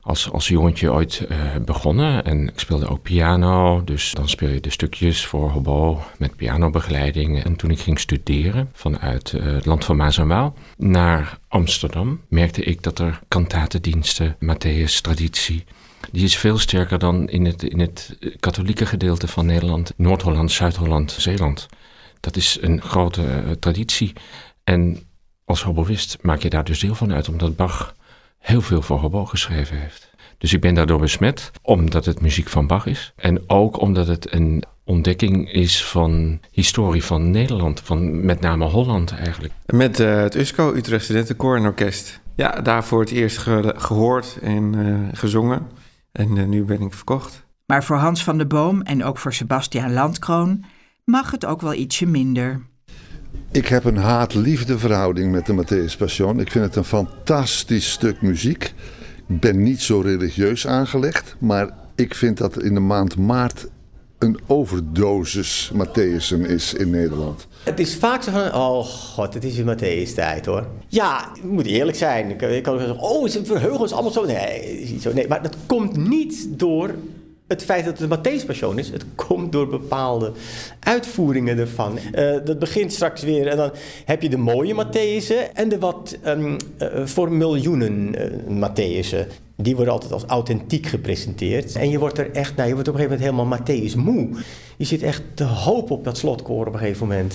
als, 0.00 0.30
als 0.30 0.48
jongetje 0.48 0.92
ooit 0.92 1.26
uh, 1.30 1.38
begonnen 1.64 2.24
en 2.24 2.48
ik 2.48 2.58
speelde 2.58 2.88
ook 2.88 3.02
piano. 3.02 3.84
Dus 3.84 4.12
dan 4.12 4.28
speel 4.28 4.48
je 4.48 4.60
de 4.60 4.70
stukjes 4.70 5.26
voor 5.26 5.50
hobo 5.50 6.02
met 6.18 6.36
pianobegeleiding. 6.36 7.44
En 7.44 7.56
toen 7.56 7.70
ik 7.70 7.80
ging 7.80 8.00
studeren 8.00 8.70
vanuit 8.72 9.32
uh, 9.32 9.42
het 9.42 9.66
land 9.66 9.84
van 9.84 9.96
Maas 9.96 10.18
en 10.18 10.28
Waal 10.28 10.54
naar 10.76 11.38
Amsterdam, 11.48 12.20
merkte 12.28 12.62
ik 12.62 12.82
dat 12.82 12.98
er 12.98 13.20
kantatendiensten, 13.28 14.36
Matthäus 14.44 15.00
traditie, 15.00 15.64
die 16.10 16.24
is 16.24 16.36
veel 16.36 16.58
sterker 16.58 16.98
dan 16.98 17.28
in 17.28 17.44
het, 17.44 17.62
in 17.62 17.80
het 17.80 18.16
katholieke 18.40 18.86
gedeelte 18.86 19.28
van 19.28 19.46
Nederland, 19.46 19.92
Noord-Holland, 19.96 20.52
Zuid-Holland, 20.52 21.12
Zeeland. 21.12 21.66
Dat 22.20 22.36
is 22.36 22.58
een 22.60 22.82
grote 22.82 23.56
traditie. 23.60 24.12
En 24.64 24.98
als 25.44 25.62
hoboïst 25.62 26.18
maak 26.20 26.42
je 26.42 26.50
daar 26.50 26.64
dus 26.64 26.80
deel 26.80 26.94
van 26.94 27.12
uit, 27.12 27.28
omdat 27.28 27.56
Bach 27.56 27.94
heel 28.42 28.60
veel 28.60 28.82
voor 28.82 28.98
hobo 28.98 29.24
geschreven 29.24 29.76
heeft. 29.76 30.10
Dus 30.38 30.52
ik 30.52 30.60
ben 30.60 30.74
daardoor 30.74 30.98
besmet, 30.98 31.50
omdat 31.62 32.04
het 32.04 32.20
muziek 32.20 32.48
van 32.48 32.66
Bach 32.66 32.86
is. 32.86 33.12
En 33.16 33.42
ook 33.46 33.80
omdat 33.80 34.06
het 34.06 34.32
een 34.32 34.62
ontdekking 34.84 35.52
is 35.52 35.84
van 35.84 36.40
historie 36.50 37.04
van 37.04 37.30
Nederland, 37.30 37.80
van 37.80 38.24
met 38.24 38.40
name 38.40 38.64
Holland 38.64 39.14
eigenlijk. 39.14 39.52
Met 39.66 40.00
uh, 40.00 40.16
het 40.16 40.34
USCO, 40.34 40.74
Utrecht 40.74 41.04
Studentenkoor 41.04 41.56
en 41.56 41.64
Orkest. 41.64 42.20
Ja, 42.34 42.60
daar 42.60 42.84
voor 42.84 43.00
het 43.00 43.10
eerst 43.10 43.38
gehoord 43.76 44.38
en 44.42 44.72
uh, 44.76 45.08
gezongen. 45.12 45.66
En 46.12 46.36
uh, 46.36 46.44
nu 46.44 46.64
ben 46.64 46.80
ik 46.80 46.94
verkocht. 46.94 47.44
Maar 47.66 47.84
voor 47.84 47.96
Hans 47.96 48.24
van 48.24 48.38
der 48.38 48.46
Boom 48.46 48.82
en 48.82 49.04
ook 49.04 49.18
voor 49.18 49.32
Sebastiaan 49.32 49.92
Landkroon 49.92 50.64
mag 51.04 51.30
het 51.30 51.46
ook 51.46 51.60
wel 51.60 51.74
ietsje 51.74 52.06
minder. 52.06 52.60
Ik 53.50 53.66
heb 53.66 53.84
een 53.84 53.96
haat-liefde 53.96 54.78
verhouding 54.78 55.32
met 55.32 55.46
de 55.46 55.64
Matthäus 55.64 55.96
Passion. 55.98 56.40
Ik 56.40 56.50
vind 56.50 56.64
het 56.64 56.76
een 56.76 56.84
fantastisch 56.84 57.90
stuk 57.90 58.22
muziek. 58.22 58.74
Ik 59.28 59.40
ben 59.40 59.62
niet 59.62 59.80
zo 59.80 60.00
religieus 60.00 60.66
aangelegd, 60.66 61.36
maar 61.38 61.70
ik 61.94 62.14
vind 62.14 62.38
dat 62.38 62.62
in 62.62 62.74
de 62.74 62.80
maand 62.80 63.16
maart 63.16 63.66
een 64.18 64.38
overdosis 64.46 65.72
Matthäusen 65.74 66.48
is 66.48 66.74
in 66.74 66.90
Nederland. 66.90 67.46
Het 67.64 67.80
is 67.80 67.96
vaak 67.96 68.22
zo 68.22 68.30
van, 68.30 68.54
oh 68.54 68.84
god, 68.84 69.34
het 69.34 69.44
is 69.44 69.56
weer 69.56 69.76
Matthäus 69.76 70.14
tijd 70.14 70.46
hoor. 70.46 70.66
Ja, 70.88 71.34
ik 71.34 71.42
moet 71.42 71.66
eerlijk 71.66 71.96
zijn. 71.96 72.30
Ik, 72.30 72.42
ik 72.42 72.62
kan 72.62 72.78
zeggen, 72.78 72.98
oh, 72.98 73.28
ze 73.28 73.44
verheugen 73.44 73.80
ons 73.80 73.92
allemaal 73.92 74.12
zo. 74.12 74.24
Nee, 74.24 74.98
zo. 75.00 75.12
nee, 75.12 75.28
maar 75.28 75.42
dat 75.42 75.56
komt 75.66 75.96
niet 75.96 76.48
door 76.50 76.94
het 77.52 77.64
feit 77.64 77.84
dat 77.84 77.98
het 77.98 78.10
een 78.10 78.18
Matthäus 78.18 78.76
is, 78.76 78.88
het 78.88 79.04
komt 79.14 79.52
door 79.52 79.68
bepaalde 79.68 80.32
uitvoeringen 80.80 81.58
ervan. 81.58 81.98
Uh, 82.14 82.36
dat 82.44 82.58
begint 82.58 82.92
straks 82.92 83.22
weer 83.22 83.46
en 83.46 83.56
dan 83.56 83.70
heb 84.04 84.22
je 84.22 84.28
de 84.28 84.36
mooie 84.36 84.74
Matthäusen 84.74 85.52
en 85.54 85.68
de 85.68 85.78
wat 85.78 86.18
um, 86.26 86.56
uh, 86.78 87.06
voor 87.06 87.32
miljoenen 87.32 88.14
uh, 88.48 88.68
Matthäusen. 88.68 89.26
die 89.56 89.76
worden 89.76 89.94
altijd 89.94 90.12
als 90.12 90.24
authentiek 90.24 90.86
gepresenteerd. 90.86 91.76
En 91.76 91.90
je 91.90 91.98
wordt 91.98 92.18
er 92.18 92.30
echt, 92.30 92.56
nou, 92.56 92.68
je 92.68 92.74
wordt 92.74 92.88
op 92.88 92.94
een 92.94 93.00
gegeven 93.00 93.26
moment 93.26 93.66
helemaal 93.66 93.88
Matthäus 93.88 93.96
moe. 93.96 94.28
Je 94.76 94.84
zit 94.84 95.02
echt 95.02 95.22
te 95.34 95.44
hoop 95.44 95.90
op 95.90 96.04
dat 96.04 96.18
slotkoor 96.18 96.66
op 96.66 96.72
een 96.72 96.78
gegeven 96.78 97.06
moment. 97.06 97.34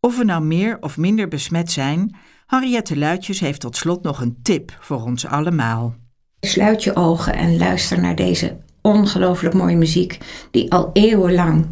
Of 0.00 0.18
we 0.18 0.24
nou 0.24 0.42
meer 0.42 0.76
of 0.80 0.96
minder 0.96 1.28
besmet 1.28 1.70
zijn, 1.70 2.16
Henriette 2.46 2.96
Luitjes 2.96 3.40
heeft 3.40 3.60
tot 3.60 3.76
slot 3.76 4.02
nog 4.02 4.20
een 4.20 4.38
tip 4.42 4.76
voor 4.80 5.02
ons 5.02 5.26
allemaal. 5.26 5.94
Sluit 6.40 6.84
je 6.84 6.94
ogen 6.94 7.34
en 7.34 7.56
luister 7.56 8.00
naar 8.00 8.16
deze 8.16 8.56
ongelooflijk 8.82 9.54
mooie 9.54 9.76
muziek 9.76 10.18
die 10.50 10.72
al 10.72 10.90
eeuwenlang 10.92 11.66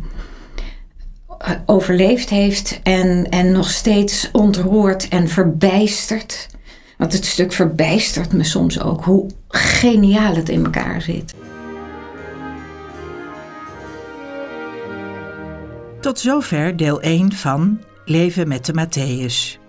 eh, 1.38 1.50
overleefd 1.66 2.28
heeft 2.28 2.80
en, 2.82 3.28
en 3.30 3.52
nog 3.52 3.70
steeds 3.70 4.28
ontroert 4.32 5.08
en 5.08 5.28
verbijstert. 5.28 6.48
Want 6.98 7.12
het 7.12 7.24
stuk 7.26 7.52
verbijstert 7.52 8.32
me 8.32 8.44
soms 8.44 8.80
ook 8.80 9.04
hoe 9.04 9.30
geniaal 9.48 10.34
het 10.34 10.48
in 10.48 10.64
elkaar 10.64 11.02
zit. 11.02 11.34
Tot 16.00 16.18
zover 16.18 16.76
deel 16.76 17.00
1 17.00 17.32
van 17.32 17.80
Leven 18.04 18.48
met 18.48 18.66
de 18.66 18.72
Matthäus. 18.72 19.60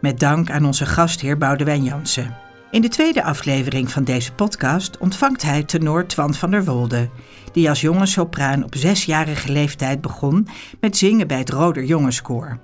Met 0.00 0.20
dank 0.20 0.50
aan 0.50 0.66
onze 0.66 0.86
gastheer 0.86 1.38
Boudewijn 1.38 1.84
Jansen. 1.84 2.43
In 2.74 2.82
de 2.82 2.88
tweede 2.88 3.22
aflevering 3.22 3.90
van 3.90 4.04
deze 4.04 4.32
podcast 4.32 4.98
ontvangt 4.98 5.42
hij 5.42 5.62
tenor 5.62 6.06
Twan 6.06 6.34
van 6.34 6.50
der 6.50 6.64
Wolde, 6.64 7.08
die 7.52 7.68
als 7.68 7.80
jonge 7.80 8.06
sopraan 8.06 8.64
op 8.64 8.74
zesjarige 8.76 9.52
leeftijd 9.52 10.00
begon 10.00 10.48
met 10.80 10.96
zingen 10.96 11.26
bij 11.26 11.38
het 11.38 11.50
Roder 11.50 11.84
Jongenskoor. 11.84 12.58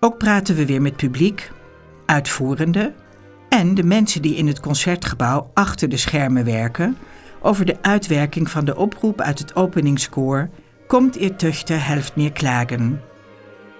Ook 0.00 0.18
praten 0.18 0.54
we 0.54 0.66
weer 0.66 0.82
met 0.82 0.96
publiek, 0.96 1.50
uitvoerende 2.06 2.94
en 3.48 3.74
de 3.74 3.82
mensen 3.82 4.22
die 4.22 4.34
in 4.34 4.46
het 4.46 4.60
concertgebouw 4.60 5.50
achter 5.54 5.88
de 5.88 5.96
schermen 5.96 6.44
werken 6.44 6.96
over 7.42 7.64
de 7.64 7.76
uitwerking 7.82 8.50
van 8.50 8.64
de 8.64 8.76
oproep 8.76 9.20
uit 9.20 9.38
het 9.38 9.56
openingskoor 9.56 10.50
Komt 10.86 11.16
ihr 11.16 11.36
Töchter 11.36 11.86
helft 11.86 12.16
meer 12.16 12.32
klagen. 12.32 13.00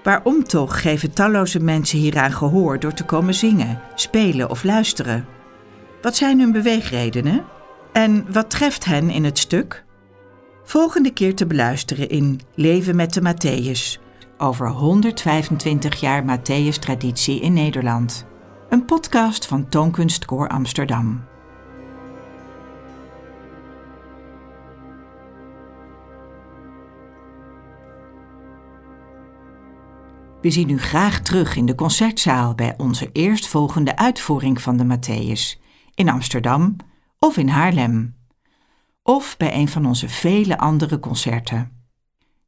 Waarom 0.03 0.45
toch 0.45 0.81
geven 0.81 1.13
talloze 1.13 1.61
mensen 1.61 1.99
hieraan 1.99 2.33
gehoor 2.33 2.79
door 2.81 2.95
te 2.95 3.05
komen 3.05 3.35
zingen, 3.35 3.81
spelen 3.95 4.51
of 4.51 4.65
luisteren? 4.65 5.41
Wat 6.03 6.17
zijn 6.17 6.41
hun 6.41 6.53
beweegredenen? 6.53 7.45
En 7.93 8.33
wat 8.33 8.51
treft 8.51 8.85
hen 8.85 9.11
in 9.11 9.25
het 9.25 9.39
stuk? 9.39 9.85
Volgende 10.65 11.13
keer 11.13 11.35
te 11.35 11.47
beluisteren 11.47 12.09
in 12.09 12.41
Leven 12.55 12.97
met 12.97 13.15
de 13.15 13.21
Matthäus 13.21 14.01
over 14.39 14.69
125 14.69 16.01
jaar 16.01 16.25
Matthäus-traditie 16.25 17.41
in 17.41 17.53
Nederland. 17.53 18.27
Een 18.69 18.85
podcast 18.85 19.47
van 19.47 19.69
Toonkunstkoor 19.69 20.49
Amsterdam. 20.49 21.25
We 30.41 30.51
zien 30.51 30.69
u 30.69 30.79
graag 30.79 31.21
terug 31.21 31.57
in 31.57 31.67
de 31.67 31.75
concertzaal 31.75 32.55
bij 32.55 32.75
onze 32.77 33.09
eerstvolgende 33.13 33.97
uitvoering 33.97 34.63
van 34.63 34.77
de 34.77 34.85
Matthäus 34.85 35.62
in 36.03 36.09
Amsterdam 36.09 36.77
of 37.19 37.37
in 37.37 37.49
Haarlem. 37.49 38.17
Of 39.03 39.37
bij 39.37 39.55
een 39.55 39.69
van 39.69 39.87
onze 39.87 40.09
vele 40.09 40.59
andere 40.59 40.99
concerten. 40.99 41.71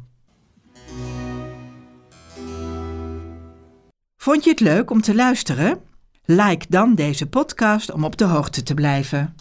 Vond 4.17 4.43
je 4.43 4.49
het 4.49 4.60
leuk 4.60 4.91
om 4.91 5.01
te 5.01 5.15
luisteren? 5.15 5.82
Like 6.25 6.65
dan 6.69 6.95
deze 6.95 7.29
podcast 7.29 7.91
om 7.91 8.03
op 8.03 8.17
de 8.17 8.25
hoogte 8.25 8.63
te 8.63 8.73
blijven. 8.73 9.36